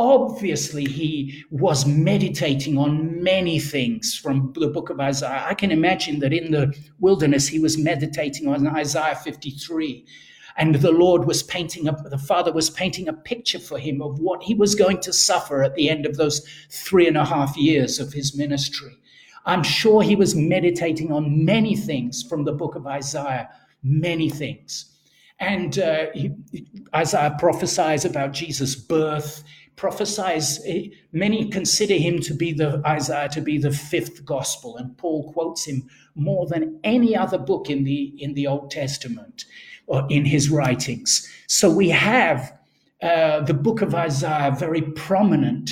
Obviously, 0.00 0.84
he 0.84 1.42
was 1.50 1.84
meditating 1.84 2.78
on 2.78 3.20
many 3.20 3.58
things 3.58 4.14
from 4.14 4.52
the 4.54 4.68
book 4.68 4.90
of 4.90 5.00
Isaiah. 5.00 5.44
I 5.44 5.54
can 5.54 5.72
imagine 5.72 6.20
that 6.20 6.32
in 6.32 6.52
the 6.52 6.72
wilderness, 7.00 7.48
he 7.48 7.58
was 7.58 7.76
meditating 7.76 8.46
on 8.46 8.68
Isaiah 8.68 9.16
53. 9.16 10.06
And 10.58 10.74
the 10.74 10.90
Lord 10.90 11.24
was 11.24 11.44
painting 11.44 11.88
up, 11.88 12.02
the 12.10 12.18
Father 12.18 12.52
was 12.52 12.68
painting 12.68 13.08
a 13.08 13.12
picture 13.12 13.60
for 13.60 13.78
him 13.78 14.02
of 14.02 14.18
what 14.18 14.42
he 14.42 14.54
was 14.54 14.74
going 14.74 15.00
to 15.00 15.12
suffer 15.12 15.62
at 15.62 15.76
the 15.76 15.88
end 15.88 16.04
of 16.04 16.16
those 16.16 16.44
three 16.68 17.06
and 17.06 17.16
a 17.16 17.24
half 17.24 17.56
years 17.56 18.00
of 18.00 18.12
his 18.12 18.36
ministry. 18.36 18.98
I'm 19.46 19.62
sure 19.62 20.02
he 20.02 20.16
was 20.16 20.34
meditating 20.34 21.12
on 21.12 21.44
many 21.44 21.76
things 21.76 22.24
from 22.24 22.44
the 22.44 22.52
book 22.52 22.74
of 22.74 22.88
Isaiah, 22.88 23.48
many 23.84 24.28
things. 24.28 24.92
And 25.38 25.78
uh, 25.78 26.06
he, 26.12 26.32
Isaiah 26.94 27.36
prophesies 27.38 28.04
about 28.04 28.32
Jesus' 28.32 28.74
birth 28.74 29.44
prophesies, 29.76 30.58
many 31.12 31.48
consider 31.48 31.94
him 31.94 32.18
to 32.18 32.34
be 32.34 32.52
the 32.52 32.82
Isaiah 32.84 33.28
to 33.28 33.40
be 33.40 33.58
the 33.58 33.70
fifth 33.70 34.24
gospel, 34.24 34.76
and 34.76 34.98
Paul 34.98 35.32
quotes 35.32 35.64
him 35.66 35.88
more 36.16 36.48
than 36.48 36.80
any 36.82 37.16
other 37.16 37.38
book 37.38 37.70
in 37.70 37.84
the 37.84 38.12
in 38.18 38.34
the 38.34 38.48
Old 38.48 38.72
Testament 38.72 39.44
in 40.08 40.24
his 40.24 40.50
writings. 40.50 41.28
So 41.46 41.70
we 41.70 41.88
have 41.90 42.52
uh, 43.02 43.40
the 43.40 43.54
book 43.54 43.82
of 43.82 43.94
Isaiah 43.94 44.54
very 44.58 44.82
prominent 44.82 45.70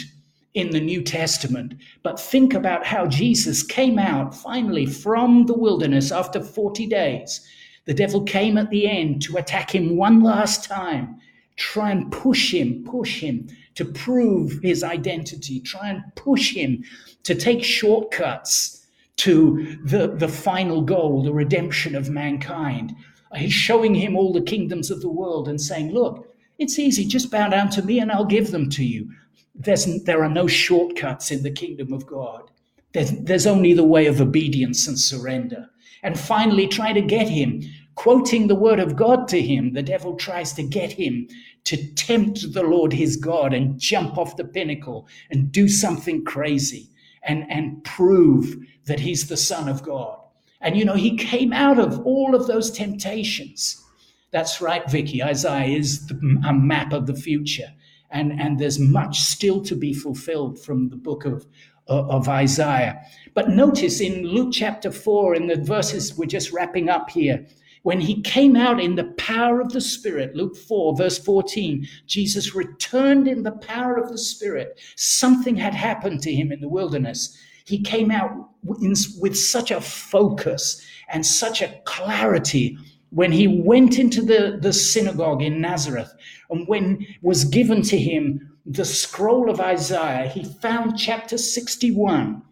in 0.54 0.70
the 0.70 0.80
New 0.80 1.02
Testament. 1.02 1.74
But 2.02 2.18
think 2.18 2.54
about 2.54 2.86
how 2.86 3.06
Jesus 3.06 3.62
came 3.62 3.98
out 3.98 4.34
finally 4.34 4.86
from 4.86 5.46
the 5.46 5.54
wilderness 5.54 6.10
after 6.10 6.42
40 6.42 6.86
days. 6.86 7.46
The 7.84 7.94
devil 7.94 8.22
came 8.22 8.56
at 8.56 8.70
the 8.70 8.88
end 8.88 9.22
to 9.22 9.36
attack 9.36 9.74
him 9.74 9.96
one 9.96 10.22
last 10.22 10.64
time, 10.64 11.20
try 11.56 11.90
and 11.90 12.10
push 12.10 12.52
him, 12.52 12.84
push 12.84 13.20
him 13.20 13.48
to 13.74 13.84
prove 13.84 14.60
his 14.62 14.82
identity, 14.82 15.60
try 15.60 15.90
and 15.90 16.02
push 16.16 16.54
him 16.54 16.82
to 17.24 17.34
take 17.34 17.62
shortcuts 17.62 18.86
to 19.16 19.78
the, 19.84 20.08
the 20.08 20.28
final 20.28 20.82
goal, 20.82 21.22
the 21.22 21.32
redemption 21.32 21.94
of 21.94 22.08
mankind. 22.08 22.94
He's 23.36 23.52
showing 23.52 23.94
him 23.94 24.16
all 24.16 24.32
the 24.32 24.40
kingdoms 24.40 24.90
of 24.90 25.00
the 25.00 25.10
world 25.10 25.48
and 25.48 25.60
saying, 25.60 25.92
Look, 25.92 26.28
it's 26.58 26.78
easy, 26.78 27.04
just 27.04 27.30
bow 27.30 27.48
down 27.48 27.70
to 27.70 27.82
me 27.82 27.98
and 27.98 28.10
I'll 28.10 28.24
give 28.24 28.50
them 28.50 28.70
to 28.70 28.84
you. 28.84 29.10
There's, 29.54 30.02
there 30.04 30.22
are 30.22 30.30
no 30.30 30.46
shortcuts 30.46 31.30
in 31.30 31.42
the 31.42 31.50
kingdom 31.50 31.92
of 31.92 32.06
God. 32.06 32.50
There's, 32.92 33.12
there's 33.12 33.46
only 33.46 33.72
the 33.72 33.84
way 33.84 34.06
of 34.06 34.20
obedience 34.20 34.86
and 34.86 34.98
surrender. 34.98 35.68
And 36.02 36.18
finally, 36.18 36.66
try 36.66 36.92
to 36.92 37.00
get 37.00 37.28
him, 37.28 37.62
quoting 37.94 38.46
the 38.46 38.54
word 38.54 38.78
of 38.78 38.96
God 38.96 39.28
to 39.28 39.40
him. 39.40 39.72
The 39.72 39.82
devil 39.82 40.16
tries 40.16 40.52
to 40.54 40.62
get 40.62 40.92
him 40.92 41.28
to 41.64 41.94
tempt 41.94 42.52
the 42.52 42.62
Lord 42.62 42.92
his 42.92 43.16
God 43.16 43.52
and 43.52 43.78
jump 43.78 44.16
off 44.16 44.36
the 44.36 44.44
pinnacle 44.44 45.08
and 45.30 45.50
do 45.50 45.68
something 45.68 46.24
crazy 46.24 46.88
and, 47.22 47.50
and 47.50 47.82
prove 47.84 48.56
that 48.86 49.00
he's 49.00 49.28
the 49.28 49.36
Son 49.36 49.68
of 49.68 49.82
God. 49.82 50.20
And 50.66 50.76
you 50.76 50.84
know, 50.84 50.94
he 50.94 51.16
came 51.16 51.52
out 51.52 51.78
of 51.78 52.04
all 52.04 52.34
of 52.34 52.48
those 52.48 52.72
temptations. 52.72 53.80
That's 54.32 54.60
right, 54.60 54.90
Vicky. 54.90 55.22
Isaiah 55.22 55.78
is 55.78 56.08
the, 56.08 56.16
a 56.44 56.52
map 56.52 56.92
of 56.92 57.06
the 57.06 57.14
future. 57.14 57.72
And, 58.10 58.32
and 58.32 58.58
there's 58.58 58.80
much 58.80 59.20
still 59.20 59.62
to 59.62 59.76
be 59.76 59.94
fulfilled 59.94 60.58
from 60.58 60.88
the 60.88 60.96
book 60.96 61.24
of, 61.24 61.46
uh, 61.88 62.08
of 62.08 62.28
Isaiah. 62.28 63.00
But 63.32 63.50
notice 63.50 64.00
in 64.00 64.24
Luke 64.24 64.52
chapter 64.52 64.90
4, 64.90 65.36
in 65.36 65.46
the 65.46 65.54
verses 65.54 66.18
we're 66.18 66.26
just 66.26 66.50
wrapping 66.50 66.88
up 66.88 67.10
here, 67.10 67.46
when 67.84 68.00
he 68.00 68.20
came 68.22 68.56
out 68.56 68.80
in 68.80 68.96
the 68.96 69.12
power 69.18 69.60
of 69.60 69.72
the 69.72 69.80
Spirit, 69.80 70.34
Luke 70.34 70.56
4, 70.56 70.96
verse 70.96 71.20
14, 71.20 71.86
Jesus 72.08 72.56
returned 72.56 73.28
in 73.28 73.44
the 73.44 73.52
power 73.52 73.94
of 73.94 74.08
the 74.08 74.18
Spirit. 74.18 74.80
Something 74.96 75.54
had 75.54 75.74
happened 75.74 76.22
to 76.22 76.34
him 76.34 76.50
in 76.50 76.60
the 76.60 76.68
wilderness. 76.68 77.38
He 77.66 77.80
came 77.80 78.10
out 78.10 78.30
in, 78.80 78.94
with 79.20 79.36
such 79.36 79.70
a 79.70 79.80
focus 79.80 80.80
and 81.08 81.24
such 81.24 81.62
a 81.62 81.80
clarity 81.84 82.78
when 83.10 83.32
he 83.32 83.46
went 83.46 83.98
into 83.98 84.22
the, 84.22 84.58
the 84.60 84.72
synagogue 84.72 85.42
in 85.42 85.60
Nazareth 85.60 86.12
and 86.50 86.66
when 86.68 87.06
was 87.22 87.44
given 87.44 87.82
to 87.82 87.98
him 87.98 88.56
the 88.66 88.84
scroll 88.84 89.48
of 89.48 89.60
Isaiah, 89.60 90.28
he 90.28 90.44
found 90.44 90.98
chapter 90.98 91.38
61 91.38 92.42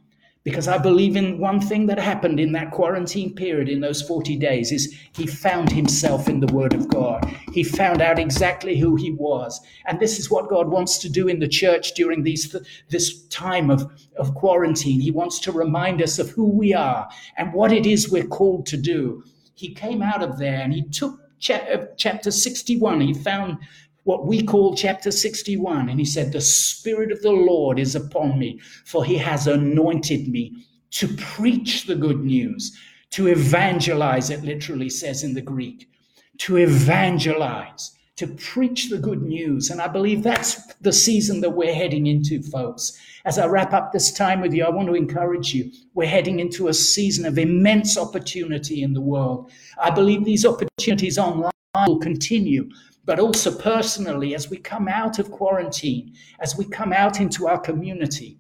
because 0.45 0.69
I 0.69 0.77
believe 0.77 1.17
in 1.17 1.39
one 1.39 1.59
thing 1.59 1.87
that 1.87 1.99
happened 1.99 2.39
in 2.39 2.53
that 2.53 2.71
quarantine 2.71 3.35
period 3.35 3.67
in 3.67 3.81
those 3.81 4.03
40 4.03 4.37
days 4.37 4.73
is 4.73 4.95
he 5.17 5.27
found 5.27 5.73
himself 5.73 6.29
in 6.29 6.41
the 6.41 6.53
word 6.53 6.75
of 6.75 6.87
God. 6.89 7.25
He 7.53 7.65
found 7.65 8.03
out 8.03 8.19
exactly 8.19 8.79
who 8.79 8.95
he 8.95 9.11
was. 9.11 9.59
And 9.87 9.99
this 9.99 10.19
is 10.19 10.31
what 10.31 10.51
God 10.51 10.69
wants 10.69 10.99
to 10.99 11.09
do 11.09 11.29
in 11.29 11.39
the 11.39 11.49
church 11.49 11.95
during 11.95 12.23
these 12.23 12.55
this 12.91 13.27
time 13.29 13.71
of, 13.71 13.91
of 14.19 14.35
quarantine. 14.35 15.01
He 15.01 15.11
wants 15.11 15.41
to 15.41 15.53
remind 15.53 16.03
us 16.03 16.19
of 16.19 16.29
who 16.29 16.47
we 16.47 16.75
are 16.75 17.09
and 17.39 17.55
what 17.55 17.73
it 17.73 17.87
is 17.87 18.11
we're 18.11 18.27
called 18.27 18.67
to 18.67 18.77
do. 18.77 19.25
He 19.55 19.73
came 19.75 20.03
out 20.03 20.23
of 20.23 20.39
there 20.39 20.61
and 20.61 20.75
he 20.75 20.83
took 20.83 21.21
uh, 21.51 21.87
chapter 21.97 22.31
61. 22.31 23.01
He 23.01 23.15
found 23.15 23.59
what 24.05 24.27
we 24.27 24.43
call 24.43 24.75
chapter 24.75 25.11
61. 25.11 25.89
And 25.89 25.99
he 25.99 26.05
said, 26.05 26.33
The 26.33 26.41
Spirit 26.41 27.11
of 27.11 27.21
the 27.23 27.33
Lord 27.33 27.79
is 27.79 27.95
upon 27.95 28.39
me, 28.39 28.61
for 28.85 29.05
he 29.05 29.19
has 29.19 29.47
anointed 29.47 30.29
me 30.29 30.67
to 30.93 31.09
preach 31.17 31.87
the 31.87 31.97
good 31.97 32.21
news, 32.21 32.79
to 33.11 33.27
evangelize, 33.27 34.31
it 34.31 34.45
literally 34.45 34.89
says 34.89 35.25
in 35.25 35.35
the 35.35 35.43
Greek, 35.43 35.89
to 36.39 36.57
evangelize, 36.59 37.97
to 38.17 38.29
preach 38.29 38.91
the 38.91 38.99
good 38.99 39.23
news. 39.23 39.71
And 39.71 39.81
I 39.81 39.89
believe 39.89 40.23
that's 40.23 40.73
the 40.77 40.93
season 40.93 41.41
that 41.41 41.51
we're 41.51 41.75
heading 41.75 42.07
into, 42.07 42.43
folks. 42.43 42.97
As 43.25 43.39
I 43.39 43.47
wrap 43.47 43.73
up 43.73 43.93
this 43.93 44.13
time 44.13 44.41
with 44.41 44.53
you, 44.53 44.65
I 44.65 44.71
want 44.71 44.87
to 44.89 44.95
encourage 44.95 45.53
you. 45.53 45.73
We're 45.95 46.09
heading 46.09 46.39
into 46.39 46.69
a 46.69 46.75
season 46.75 47.25
of 47.25 47.39
immense 47.39 47.99
opportunity 47.99 48.83
in 48.83 48.93
the 48.93 49.01
world. 49.01 49.51
I 49.81 49.91
believe 49.91 50.25
these 50.25 50.47
opportunities 50.47 51.19
online 51.19 51.51
will 51.87 51.99
continue 51.99 52.69
but 53.05 53.19
also 53.19 53.57
personally 53.57 54.35
as 54.35 54.51
we 54.51 54.57
come 54.57 54.89
out 54.89 55.19
of 55.19 55.31
quarantine, 55.31 56.15
as 56.41 56.57
we 56.57 56.65
come 56.65 56.93
out 56.93 57.21
into 57.21 57.47
our 57.47 57.59
community, 57.59 58.39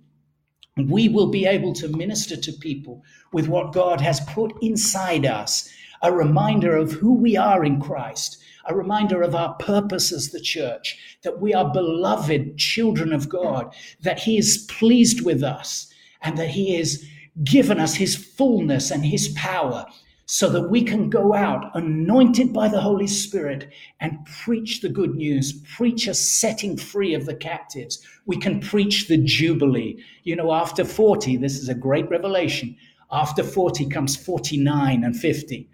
we 0.77 1.09
will 1.09 1.29
be 1.29 1.46
able 1.46 1.72
to 1.74 1.96
minister 1.96 2.37
to 2.37 2.53
people 2.53 3.03
with 3.33 3.48
what 3.48 3.72
God 3.72 4.00
has 4.00 4.20
put 4.20 4.53
inside 4.62 5.24
us 5.27 5.68
a 6.03 6.12
reminder 6.12 6.77
of 6.77 6.92
who 6.92 7.14
we 7.14 7.37
are 7.37 7.64
in 7.64 7.81
Christ, 7.81 8.42
a 8.66 8.74
reminder 8.74 9.22
of 9.22 9.35
our 9.35 9.55
purpose 9.55 10.12
as 10.12 10.31
the 10.31 10.40
church, 10.40 10.98
that 11.22 11.40
we 11.40 11.55
are 11.55 11.72
beloved 11.72 12.59
children 12.59 13.12
of 13.12 13.29
God, 13.29 13.74
that 14.03 14.18
He 14.18 14.37
is 14.37 14.66
pleased 14.68 15.24
with 15.24 15.42
us, 15.42 15.92
and 16.20 16.37
that 16.37 16.50
He 16.50 16.77
has 16.77 17.03
given 17.42 17.81
us 17.81 17.94
His 17.94 18.16
fullness 18.16 18.90
and 18.90 19.07
His 19.07 19.29
power 19.29 19.87
so 20.27 20.49
that 20.49 20.71
we 20.71 20.83
can 20.83 21.11
go 21.11 21.35
out 21.35 21.71
anointed 21.75 22.53
by 22.53 22.69
the 22.69 22.81
Holy 22.81 23.07
Spirit 23.07 23.71
and 24.01 24.25
preach 24.25 24.81
the 24.81 24.89
good 24.89 25.15
news, 25.15 25.53
preach 25.77 26.07
a 26.07 26.15
setting 26.15 26.77
free 26.77 27.15
of 27.15 27.27
the 27.27 27.35
captives. 27.35 28.01
We 28.27 28.37
can 28.37 28.61
preach 28.61 29.09
the 29.09 29.19
Jubilee. 29.19 30.03
You 30.23 30.37
know, 30.37 30.53
after 30.53 30.85
40, 30.85 31.37
this 31.37 31.59
is 31.59 31.69
a 31.69 31.75
great 31.75 32.09
revelation. 32.09 32.77
After 33.11 33.43
40 33.43 33.89
comes 33.91 34.17
49 34.17 35.05
and 35.05 35.17
50. 35.17 35.69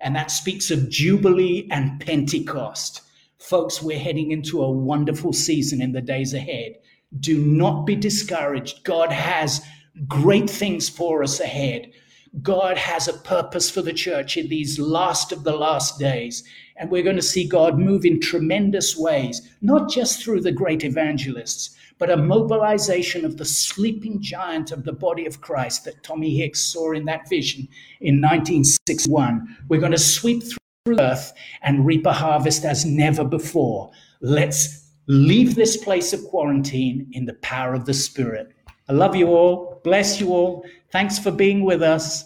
And 0.00 0.16
that 0.16 0.32
speaks 0.32 0.70
of 0.70 0.88
Jubilee 0.88 1.68
and 1.70 2.00
Pentecost. 2.00 3.02
Folks, 3.38 3.80
we're 3.80 3.98
heading 3.98 4.32
into 4.32 4.62
a 4.62 4.70
wonderful 4.70 5.32
season 5.32 5.80
in 5.80 5.92
the 5.92 6.00
days 6.00 6.34
ahead. 6.34 6.72
Do 7.20 7.38
not 7.38 7.86
be 7.86 7.94
discouraged. 7.94 8.84
God 8.84 9.12
has 9.12 9.62
great 10.08 10.50
things 10.50 10.88
for 10.88 11.22
us 11.22 11.38
ahead. 11.38 11.92
God 12.40 12.78
has 12.78 13.08
a 13.08 13.12
purpose 13.12 13.70
for 13.70 13.82
the 13.82 13.92
church 13.92 14.38
in 14.38 14.48
these 14.48 14.78
last 14.78 15.32
of 15.32 15.44
the 15.44 15.54
last 15.54 15.98
days. 15.98 16.42
And 16.76 16.90
we're 16.90 17.02
going 17.02 17.16
to 17.16 17.22
see 17.22 17.46
God 17.46 17.78
move 17.78 18.06
in 18.06 18.20
tremendous 18.20 18.96
ways, 18.96 19.50
not 19.60 19.90
just 19.90 20.22
through 20.22 20.40
the 20.40 20.52
great 20.52 20.82
evangelists, 20.82 21.76
but 21.98 22.10
a 22.10 22.16
mobilization 22.16 23.26
of 23.26 23.36
the 23.36 23.44
sleeping 23.44 24.20
giant 24.22 24.72
of 24.72 24.84
the 24.84 24.92
body 24.92 25.26
of 25.26 25.42
Christ 25.42 25.84
that 25.84 26.02
Tommy 26.02 26.34
Hicks 26.36 26.60
saw 26.60 26.92
in 26.92 27.04
that 27.04 27.28
vision 27.28 27.68
in 28.00 28.20
1961. 28.20 29.58
We're 29.68 29.80
going 29.80 29.92
to 29.92 29.98
sweep 29.98 30.42
through 30.42 30.98
earth 30.98 31.32
and 31.62 31.86
reap 31.86 32.06
a 32.06 32.12
harvest 32.12 32.64
as 32.64 32.86
never 32.86 33.24
before. 33.24 33.90
Let's 34.20 34.90
leave 35.06 35.54
this 35.54 35.76
place 35.76 36.12
of 36.12 36.24
quarantine 36.24 37.08
in 37.12 37.26
the 37.26 37.34
power 37.34 37.74
of 37.74 37.84
the 37.84 37.94
Spirit. 37.94 38.52
I 38.88 38.94
love 38.94 39.14
you 39.14 39.28
all. 39.28 39.71
Bless 39.84 40.20
you 40.20 40.30
all. 40.30 40.64
Thanks 40.90 41.18
for 41.18 41.30
being 41.30 41.64
with 41.64 41.82
us. 41.82 42.24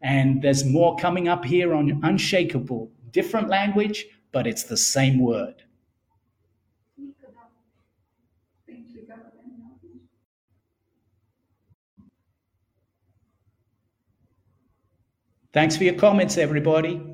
And 0.00 0.42
there's 0.42 0.64
more 0.64 0.96
coming 0.96 1.28
up 1.28 1.44
here 1.44 1.74
on 1.74 2.00
Unshakable. 2.02 2.90
Different 3.10 3.48
language, 3.48 4.06
but 4.32 4.46
it's 4.46 4.64
the 4.64 4.76
same 4.76 5.18
word. 5.18 5.62
Thanks 15.52 15.76
for 15.76 15.84
your 15.84 15.94
comments, 15.94 16.36
everybody. 16.36 17.13